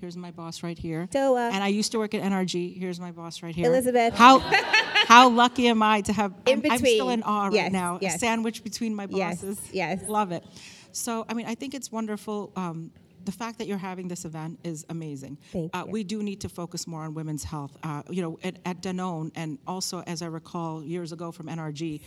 Here's 0.00 0.16
my 0.16 0.30
boss 0.30 0.62
right 0.62 0.78
here. 0.78 1.08
So, 1.12 1.36
uh, 1.36 1.50
and 1.52 1.64
I 1.64 1.68
used 1.68 1.90
to 1.92 1.98
work 1.98 2.14
at 2.14 2.22
NRG. 2.22 2.78
Here's 2.78 3.00
my 3.00 3.12
boss 3.12 3.42
right 3.42 3.54
here. 3.54 3.66
Elizabeth. 3.66 4.14
How 4.14 4.38
how 5.08 5.30
lucky 5.30 5.68
am 5.68 5.82
I 5.82 6.02
to 6.02 6.12
have? 6.12 6.34
In 6.46 6.60
I'm, 6.66 6.72
I'm 6.72 6.78
still 6.78 7.08
in 7.08 7.22
awe 7.22 7.48
Yes, 7.50 7.62
right 7.64 7.72
now. 7.72 7.98
yes. 8.02 8.16
A 8.16 8.18
sandwich 8.18 8.62
between 8.62 8.94
my 8.94 9.06
Yes, 9.10 9.40
bosses. 9.40 9.58
yes. 9.72 10.02
Love 10.06 10.32
it. 10.32 10.44
So 10.92 11.24
I 11.28 11.34
mean, 11.34 11.46
I 11.46 11.54
think 11.54 11.74
it's 11.74 11.90
wonderful. 11.90 12.52
Um, 12.56 12.90
the 13.26 13.32
fact 13.32 13.58
that 13.58 13.66
you're 13.66 13.76
having 13.76 14.08
this 14.08 14.24
event 14.24 14.58
is 14.64 14.86
amazing. 14.88 15.36
Thank 15.52 15.76
uh, 15.76 15.82
you. 15.84 15.92
We 15.92 16.04
do 16.04 16.22
need 16.22 16.40
to 16.42 16.48
focus 16.48 16.86
more 16.86 17.02
on 17.02 17.12
women's 17.12 17.44
health. 17.44 17.76
Uh, 17.82 18.02
you 18.08 18.22
know, 18.22 18.38
at, 18.42 18.56
at 18.64 18.80
Danone, 18.80 19.32
and 19.34 19.58
also 19.66 20.02
as 20.06 20.22
I 20.22 20.26
recall 20.26 20.82
years 20.82 21.12
ago 21.12 21.32
from 21.32 21.46
NRG, 21.46 22.00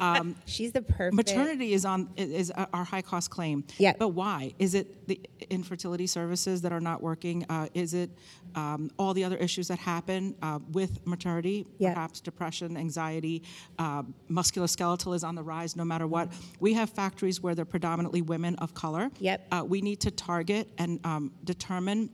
She's 0.46 0.72
the 0.72 0.82
perfect. 0.82 1.14
Maternity 1.14 1.72
is 1.74 1.84
on 1.84 2.08
is 2.16 2.50
our 2.50 2.84
high 2.84 3.02
cost 3.02 3.30
claim. 3.30 3.64
Yeah. 3.78 3.92
But 3.98 4.08
why? 4.08 4.54
Is 4.58 4.74
it 4.74 5.06
the 5.06 5.20
infertility 5.50 6.06
services 6.06 6.62
that 6.62 6.72
are 6.72 6.80
not 6.80 7.02
working? 7.02 7.44
Uh, 7.48 7.68
is 7.74 7.94
it 7.94 8.10
um, 8.54 8.90
all 8.98 9.14
the 9.14 9.24
other 9.24 9.36
issues 9.36 9.68
that 9.68 9.78
happen 9.78 10.34
uh, 10.42 10.58
with 10.72 11.06
maternity? 11.06 11.66
Yeah. 11.78 11.94
Perhaps 11.94 12.20
depression, 12.20 12.76
anxiety, 12.76 13.42
uh, 13.78 14.02
musculoskeletal 14.30 15.14
is 15.14 15.24
on 15.24 15.34
the 15.34 15.42
rise. 15.42 15.76
No 15.76 15.84
matter 15.84 16.06
what, 16.06 16.32
we 16.60 16.74
have 16.74 16.90
factories 16.90 17.42
where 17.42 17.54
they're 17.54 17.64
predominantly 17.64 18.22
women 18.22 18.54
of 18.56 18.74
color. 18.74 19.10
Yep. 19.18 19.46
Uh, 19.50 19.64
we 19.66 19.80
need 19.80 20.00
to 20.00 20.10
target 20.10 20.59
and 20.78 21.00
um, 21.04 21.32
determine. 21.44 22.10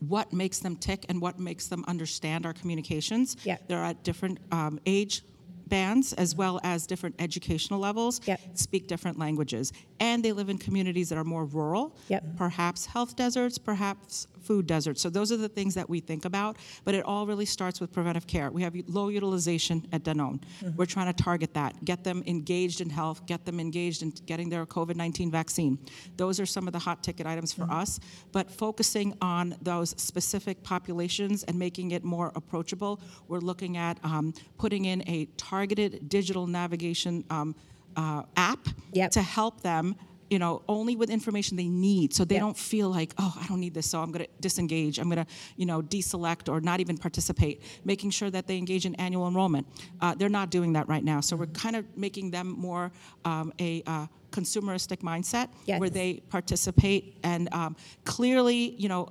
What 0.00 0.30
makes 0.30 0.58
them 0.58 0.76
tick 0.76 1.06
and 1.08 1.22
what 1.22 1.38
makes 1.40 1.68
them 1.68 1.82
understand 1.88 2.44
our 2.44 2.52
communications? 2.52 3.34
Yeah. 3.44 3.56
They're 3.66 3.82
at 3.82 4.04
different 4.04 4.38
um, 4.52 4.78
age 4.84 5.22
bands 5.68 6.12
as 6.12 6.36
well 6.36 6.60
as 6.62 6.86
different 6.86 7.14
educational 7.18 7.80
levels 7.80 8.20
Yep. 8.26 8.40
speak 8.54 8.88
different 8.88 9.18
languages 9.18 9.72
and 10.00 10.24
they 10.24 10.32
live 10.32 10.48
in 10.48 10.58
communities 10.58 11.08
that 11.08 11.18
are 11.18 11.24
more 11.24 11.44
rural. 11.44 11.96
Yep. 12.08 12.36
perhaps 12.36 12.86
health 12.86 13.16
deserts 13.16 13.58
perhaps 13.58 14.28
food 14.46 14.66
deserts. 14.66 15.02
So 15.02 15.10
those 15.10 15.32
are 15.32 15.36
the 15.36 15.48
things 15.48 15.74
that 15.74 15.90
we 15.90 15.98
think 15.98 16.24
about. 16.24 16.56
But 16.84 16.94
it 16.94 17.04
all 17.04 17.26
really 17.26 17.44
starts 17.44 17.80
with 17.80 17.92
preventive 17.92 18.28
care. 18.28 18.50
We 18.50 18.62
have 18.62 18.76
low 18.86 19.08
utilization 19.08 19.86
at 19.92 20.04
danone. 20.04 20.40
We're 20.76 20.86
trying 20.86 21.12
to 21.12 21.22
target 21.22 21.52
that. 21.54 21.84
Get 21.84 22.04
them 22.04 22.22
engaged 22.26 22.80
in 22.80 22.88
health. 22.88 23.26
Get 23.26 23.44
them 23.44 23.58
engaged 23.58 24.02
in 24.02 24.10
getting 24.10 24.48
their 24.48 24.64
covid-19 24.64 25.32
vaccine. 25.32 25.78
Those 26.16 26.38
are 26.38 26.46
some 26.46 26.68
of 26.68 26.72
the 26.72 26.78
hot 26.78 27.02
ticket 27.02 27.26
items 27.26 27.52
for 27.52 27.64
us. 27.64 27.98
But 28.30 28.50
focusing 28.50 29.16
on 29.20 29.56
those 29.62 29.90
specific 30.00 30.62
populations 30.62 31.42
and 31.42 31.58
making 31.58 31.90
it 31.90 32.04
more 32.04 32.30
approachable 32.36 33.00
we're 33.28 33.40
looking 33.40 33.76
at 33.76 33.98
um, 34.04 34.32
putting 34.58 34.84
in 34.84 35.02
a 35.08 35.26
targeted 35.36 36.08
digital 36.08 36.46
navigation 36.46 37.24
um, 37.30 37.54
uh, 37.96 38.22
app 38.36 38.68
Yep. 38.92 39.10
to 39.12 39.22
help 39.22 39.60
them 39.62 39.94
you 40.30 40.38
know 40.40 40.62
only 40.68 40.96
with 40.96 41.08
information 41.08 41.56
they 41.56 41.68
need 41.68 42.12
so 42.12 42.24
they 42.24 42.34
Yep. 42.34 42.42
don't 42.42 42.56
feel 42.58 42.88
like 42.90 43.14
oh 43.18 43.32
i 43.40 43.46
don't 43.46 43.60
need 43.60 43.74
this 43.74 43.88
so 43.88 44.00
i'm 44.02 44.10
going 44.10 44.24
to 44.24 44.30
disengage 44.40 44.98
i'm 44.98 45.08
going 45.08 45.24
to 45.24 45.30
you 45.56 45.66
know 45.66 45.80
deselect 45.82 46.48
or 46.52 46.60
not 46.60 46.80
even 46.80 46.96
participate 46.98 47.62
making 47.84 48.10
sure 48.10 48.28
that 48.30 48.48
they 48.48 48.56
engage 48.58 48.86
in 48.86 48.94
annual 48.96 49.28
enrollment 49.28 49.66
uh, 50.00 50.14
they're 50.16 50.28
not 50.40 50.50
doing 50.50 50.72
that 50.72 50.88
right 50.88 51.04
now 51.04 51.20
so 51.20 51.36
we're 51.36 51.46
kind 51.46 51.76
of 51.76 51.84
making 51.96 52.32
them 52.32 52.48
more 52.48 52.90
um, 53.24 53.52
a 53.60 53.82
uh, 53.86 54.06
consumeristic 54.32 54.98
mindset 54.98 55.48
Yes. 55.64 55.78
where 55.78 55.90
they 55.90 56.14
participate 56.28 57.18
and 57.22 57.48
um, 57.54 57.76
clearly 58.04 58.74
you 58.82 58.88
know 58.88 59.08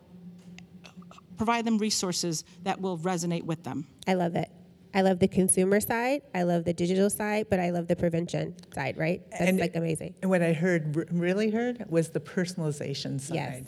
provide 1.37 1.65
them 1.65 1.77
resources 1.77 2.43
that 2.63 2.79
will 2.81 2.97
resonate 2.97 3.43
with 3.43 3.63
them 3.63 3.87
I 4.07 4.13
love 4.15 4.35
it. 4.35 4.49
I 4.95 5.01
love 5.01 5.19
the 5.19 5.27
consumer 5.27 5.79
side. 5.81 6.21
I 6.33 6.43
love 6.43 6.63
the 6.63 6.73
digital 6.73 7.09
side, 7.09 7.47
but 7.49 7.59
I 7.59 7.69
love 7.71 7.87
the 7.87 7.95
prevention 7.95 8.55
side. 8.73 8.97
Right? 8.97 9.21
That's 9.29 9.43
And- 9.43 9.59
like 9.59 9.75
amazing. 9.75 10.15
And 10.21 10.31
what 10.31 10.41
I 10.41 10.53
heard, 10.53 11.11
really 11.11 11.51
heard, 11.51 11.85
was 11.89 12.09
the 12.09 12.19
personalization 12.21 13.19
side. 13.19 13.35
Yes. 13.35 13.63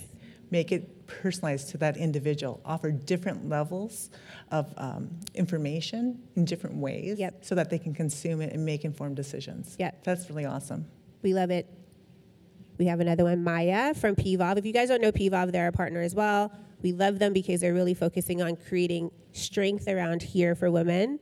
Make 0.50 0.72
it 0.72 1.06
personalized 1.08 1.70
to 1.72 1.78
that 1.80 1.98
individual. 1.98 2.62
Offer 2.64 2.92
different 2.92 3.50
levels 3.50 4.10
of 4.50 4.74
um, 4.78 5.10
information 5.36 6.20
in 6.38 6.46
different 6.46 6.78
ways, 6.78 7.20
Yep. 7.20 7.44
so 7.44 7.54
that 7.56 7.70
they 7.70 7.78
can 7.78 7.94
consume 7.94 8.40
it 8.42 8.54
and 8.54 8.66
make 8.66 8.86
informed 8.86 9.18
decisions. 9.18 9.76
Yep. 9.78 10.04
That's 10.06 10.30
really 10.30 10.46
awesome. 10.46 10.86
We 11.22 11.34
love 11.34 11.52
it. 11.52 11.68
We 12.78 12.86
have 12.86 13.02
another 13.02 13.26
one, 13.26 13.44
Maya 13.44 13.94
from 13.94 14.16
PVOLVE. 14.16 14.58
If 14.60 14.66
you 14.66 14.72
guys 14.72 14.88
don't 14.88 15.02
know 15.02 15.12
PVOLVE, 15.12 15.52
they're 15.52 15.66
our 15.66 15.72
partner 15.74 16.00
as 16.02 16.16
well. 16.16 16.52
We 16.82 16.92
love 16.92 17.20
them 17.20 17.34
because 17.34 17.62
they're 17.62 17.74
really 17.74 17.94
focusing 17.94 18.42
on 18.42 18.56
creating 18.56 19.12
strength 19.32 19.88
around 19.88 20.22
here 20.22 20.56
for 20.56 20.70
women 20.70 21.20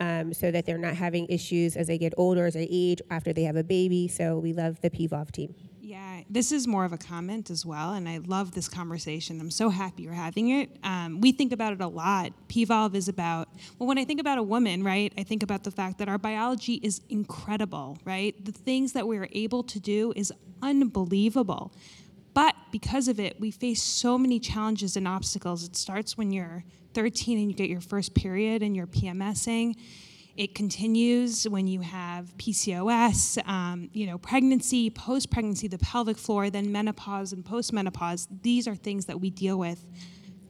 um, 0.00 0.32
so 0.32 0.50
that 0.50 0.66
they're 0.66 0.78
not 0.78 0.94
having 0.94 1.26
issues 1.28 1.76
as 1.76 1.86
they 1.86 1.98
get 1.98 2.14
older, 2.16 2.46
as 2.46 2.54
they 2.54 2.68
age, 2.70 3.00
after 3.10 3.32
they 3.32 3.44
have 3.44 3.56
a 3.56 3.64
baby. 3.64 4.08
So 4.08 4.38
we 4.38 4.52
love 4.52 4.80
the 4.80 4.90
PVOLVE 4.90 5.30
team. 5.32 5.54
Yeah, 5.80 6.22
this 6.28 6.50
is 6.50 6.66
more 6.66 6.84
of 6.84 6.92
a 6.92 6.98
comment 6.98 7.48
as 7.48 7.64
well, 7.64 7.92
and 7.92 8.08
I 8.08 8.18
love 8.18 8.50
this 8.50 8.68
conversation. 8.68 9.40
I'm 9.40 9.52
so 9.52 9.68
happy 9.68 10.02
you're 10.02 10.14
having 10.14 10.48
it. 10.48 10.68
Um, 10.82 11.20
we 11.20 11.30
think 11.30 11.52
about 11.52 11.74
it 11.74 11.80
a 11.80 11.86
lot. 11.86 12.32
PVOLVE 12.48 12.96
is 12.96 13.08
about, 13.08 13.48
well, 13.78 13.86
when 13.86 13.96
I 13.96 14.04
think 14.04 14.18
about 14.18 14.36
a 14.36 14.42
woman, 14.42 14.82
right, 14.82 15.12
I 15.16 15.22
think 15.22 15.44
about 15.44 15.62
the 15.62 15.70
fact 15.70 15.98
that 15.98 16.08
our 16.08 16.18
biology 16.18 16.80
is 16.82 17.02
incredible, 17.08 17.98
right? 18.04 18.34
The 18.44 18.50
things 18.50 18.94
that 18.94 19.06
we're 19.06 19.28
able 19.30 19.62
to 19.62 19.78
do 19.78 20.12
is 20.16 20.32
unbelievable. 20.60 21.72
But 22.36 22.54
because 22.70 23.08
of 23.08 23.18
it, 23.18 23.40
we 23.40 23.50
face 23.50 23.82
so 23.82 24.18
many 24.18 24.38
challenges 24.38 24.94
and 24.94 25.08
obstacles. 25.08 25.64
It 25.64 25.74
starts 25.74 26.18
when 26.18 26.30
you're 26.30 26.64
13 26.92 27.38
and 27.38 27.50
you 27.50 27.56
get 27.56 27.70
your 27.70 27.80
first 27.80 28.14
period 28.14 28.62
and 28.62 28.76
you're 28.76 28.86
PMSing. 28.86 29.74
It 30.36 30.54
continues 30.54 31.48
when 31.48 31.66
you 31.66 31.80
have 31.80 32.36
PCOS, 32.36 33.38
um, 33.48 33.88
you 33.94 34.06
know, 34.06 34.18
pregnancy, 34.18 34.90
post-pregnancy, 34.90 35.66
the 35.66 35.78
pelvic 35.78 36.18
floor, 36.18 36.50
then 36.50 36.70
menopause 36.70 37.32
and 37.32 37.42
post-menopause. 37.42 38.28
These 38.42 38.68
are 38.68 38.74
things 38.74 39.06
that 39.06 39.18
we 39.18 39.30
deal 39.30 39.58
with 39.58 39.86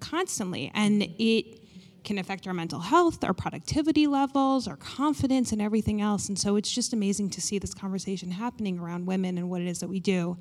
constantly, 0.00 0.72
and 0.74 1.04
it 1.20 1.60
can 2.02 2.18
affect 2.18 2.48
our 2.48 2.54
mental 2.54 2.80
health, 2.80 3.22
our 3.22 3.32
productivity 3.32 4.08
levels, 4.08 4.66
our 4.66 4.76
confidence, 4.76 5.52
and 5.52 5.62
everything 5.62 6.00
else. 6.00 6.28
And 6.28 6.36
so 6.36 6.56
it's 6.56 6.72
just 6.72 6.92
amazing 6.92 7.30
to 7.30 7.40
see 7.40 7.60
this 7.60 7.74
conversation 7.74 8.32
happening 8.32 8.80
around 8.80 9.06
women 9.06 9.38
and 9.38 9.48
what 9.48 9.62
it 9.62 9.68
is 9.68 9.78
that 9.78 9.88
we 9.88 10.00
do. 10.00 10.36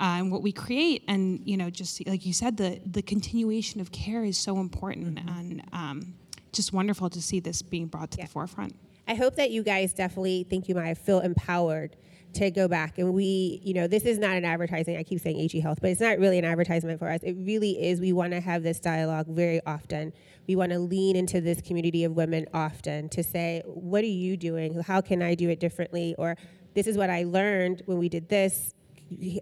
Uh, 0.00 0.16
and 0.18 0.32
what 0.32 0.42
we 0.42 0.50
create, 0.50 1.04
and 1.08 1.40
you 1.44 1.56
know, 1.56 1.68
just 1.68 2.04
like 2.06 2.24
you 2.24 2.32
said, 2.32 2.56
the 2.56 2.80
the 2.86 3.02
continuation 3.02 3.80
of 3.80 3.92
care 3.92 4.24
is 4.24 4.38
so 4.38 4.58
important, 4.58 5.18
and 5.28 5.62
um, 5.72 6.14
just 6.52 6.72
wonderful 6.72 7.10
to 7.10 7.20
see 7.20 7.38
this 7.38 7.60
being 7.62 7.86
brought 7.86 8.10
to 8.12 8.18
Yeah. 8.18 8.24
the 8.24 8.30
forefront. 8.30 8.74
I 9.06 9.14
hope 9.14 9.36
that 9.36 9.50
you 9.50 9.62
guys 9.62 9.92
definitely, 9.92 10.46
thank 10.48 10.68
you, 10.68 10.74
Maya, 10.74 10.94
feel 10.94 11.20
empowered 11.20 11.96
to 12.34 12.48
go 12.52 12.68
back 12.68 12.96
and 12.98 13.12
we, 13.12 13.60
you 13.64 13.74
know, 13.74 13.88
this 13.88 14.04
is 14.04 14.16
not 14.18 14.36
an 14.36 14.44
advertising. 14.44 14.96
I 14.96 15.02
keep 15.02 15.20
saying 15.20 15.36
HE 15.50 15.58
Health, 15.60 15.78
but 15.80 15.90
it's 15.90 16.00
not 16.00 16.18
really 16.20 16.38
an 16.38 16.44
advertisement 16.44 17.00
for 17.00 17.08
us. 17.10 17.20
It 17.24 17.32
really 17.32 17.72
is. 17.82 18.00
We 18.00 18.12
want 18.12 18.32
to 18.34 18.40
have 18.40 18.62
this 18.62 18.78
dialogue 18.78 19.26
very 19.26 19.60
often. 19.66 20.12
We 20.46 20.54
want 20.54 20.70
to 20.70 20.78
lean 20.78 21.16
into 21.16 21.40
this 21.40 21.60
community 21.60 22.04
of 22.04 22.12
women 22.12 22.46
often 22.54 23.08
to 23.10 23.24
say, 23.24 23.62
what 23.66 24.04
are 24.04 24.06
you 24.06 24.36
doing? 24.36 24.80
How 24.80 25.00
can 25.00 25.22
I 25.22 25.34
do 25.34 25.48
it 25.50 25.58
differently? 25.58 26.14
Or 26.18 26.36
this 26.74 26.86
is 26.86 26.96
what 26.96 27.10
I 27.10 27.24
learned 27.24 27.82
when 27.86 27.98
we 27.98 28.08
did 28.08 28.28
this. 28.28 28.74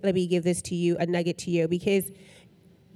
Let 0.03 0.15
me 0.15 0.27
give 0.27 0.45
this 0.45 0.63
to 0.63 0.75
you, 0.75 0.97
a 0.99 1.07
nugget 1.07 1.39
to 1.39 1.51
you, 1.51 1.69
because 1.69 2.11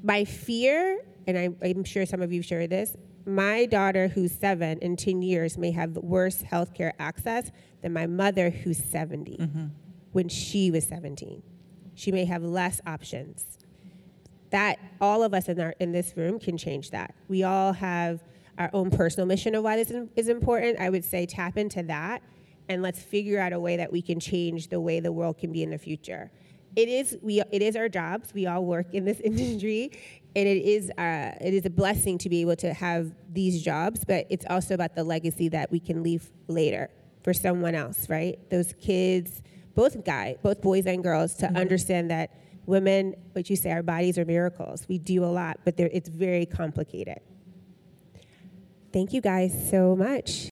my 0.02 0.24
fear, 0.24 1.04
and 1.26 1.38
I, 1.38 1.50
I'm 1.62 1.85
sure 1.85 2.06
some 2.06 2.22
of 2.22 2.32
you 2.32 2.42
share 2.42 2.66
this, 2.66 2.96
my 3.26 3.66
daughter 3.66 4.08
who's 4.08 4.32
seven 4.32 4.78
in 4.78 4.96
10 4.96 5.22
years 5.22 5.56
may 5.56 5.70
have 5.70 5.96
worse 5.96 6.42
healthcare 6.42 6.92
access 6.98 7.50
than 7.80 7.92
my 7.92 8.06
mother 8.06 8.50
who's 8.50 8.78
70 8.78 9.37
mm-hmm. 9.37 9.66
when 10.12 10.28
she 10.28 10.70
was 10.70 10.85
17. 10.87 11.42
She 11.94 12.11
may 12.11 12.24
have 12.24 12.42
less 12.42 12.80
options. 12.87 13.58
That 14.50 14.78
all 15.00 15.22
of 15.22 15.35
us 15.35 15.48
in, 15.48 15.61
our, 15.61 15.74
in 15.78 15.92
this 15.92 16.14
room 16.16 16.38
can 16.38 16.56
change 16.56 16.90
that. 16.90 17.14
We 17.28 17.42
all 17.42 17.72
have 17.72 18.22
our 18.58 18.70
own 18.72 18.90
personal 18.90 19.26
mission 19.26 19.54
of 19.54 19.64
why 19.64 19.76
this 19.76 19.90
is- 19.90 20.08
is 20.16 20.28
important. 20.28 20.78
I 20.78 20.90
would 20.90 21.04
say 21.04 21.26
tap 21.26 21.56
into 21.56 21.82
that 21.85 22.22
and 22.68 22.82
let's 22.82 23.00
figure 23.00 23.38
out 23.38 23.52
a 23.52 23.61
way 23.61 23.76
that 23.76 23.92
we 23.92 24.02
can 24.02 24.20
change 24.20 24.68
the 24.68 24.80
way 24.80 25.00
the 25.00 25.12
world 25.12 25.38
can 25.38 25.52
be 25.52 25.62
in 25.62 25.70
the 25.70 25.78
future. 25.78 26.30
It 26.74 26.88
is 26.88 27.18
we 27.22 27.40
it 27.40 27.62
is 27.62 27.76
our 27.76 27.88
jobs. 27.88 28.32
We 28.35 28.46
all 28.46 28.64
work 28.64 28.94
in 28.94 29.04
this 29.04 29.20
industry, 29.24 29.92
and 30.35 30.48
it 30.48 30.64
is 30.64 30.90
uh, 30.90 31.37
it 31.40 31.54
is 31.54 31.66
a 31.66 31.70
blessing 31.70 32.18
to 32.18 32.28
be 32.28 32.40
able 32.40 32.56
to 32.56 32.72
have 32.72 33.12
these 33.32 33.62
jobs. 33.62 34.04
But 34.04 34.26
it's 34.30 34.46
also 34.48 34.74
about 34.74 34.94
the 34.94 35.04
legacy 35.04 35.48
that 35.50 35.70
we 35.70 35.80
can 35.80 36.02
leave 36.02 36.30
later 36.48 36.90
for 37.22 37.32
someone 37.32 37.74
else, 37.74 38.08
right? 38.08 38.38
Those 38.50 38.72
kids, 38.80 39.42
both 39.74 40.04
guy, 40.04 40.37
both 40.42 40.61
boys 40.61 40.87
and 40.87 41.02
girls, 41.02 41.35
to 41.35 41.46
understand 41.46 42.11
that 42.11 42.30
women, 42.66 43.14
what 43.32 43.48
you 43.50 43.56
say, 43.56 43.70
our 43.70 43.82
bodies 43.82 44.18
are 44.18 44.24
miracles. 44.24 44.87
We 44.88 44.98
do 44.98 45.24
a 45.24 45.26
lot, 45.26 45.61
but 45.64 45.78
it's 45.78 46.08
very 46.08 46.46
complicated. 46.46 47.20
Thank 48.92 49.12
you 49.12 49.20
guys 49.20 49.70
so 49.70 49.96
much. 49.96 50.51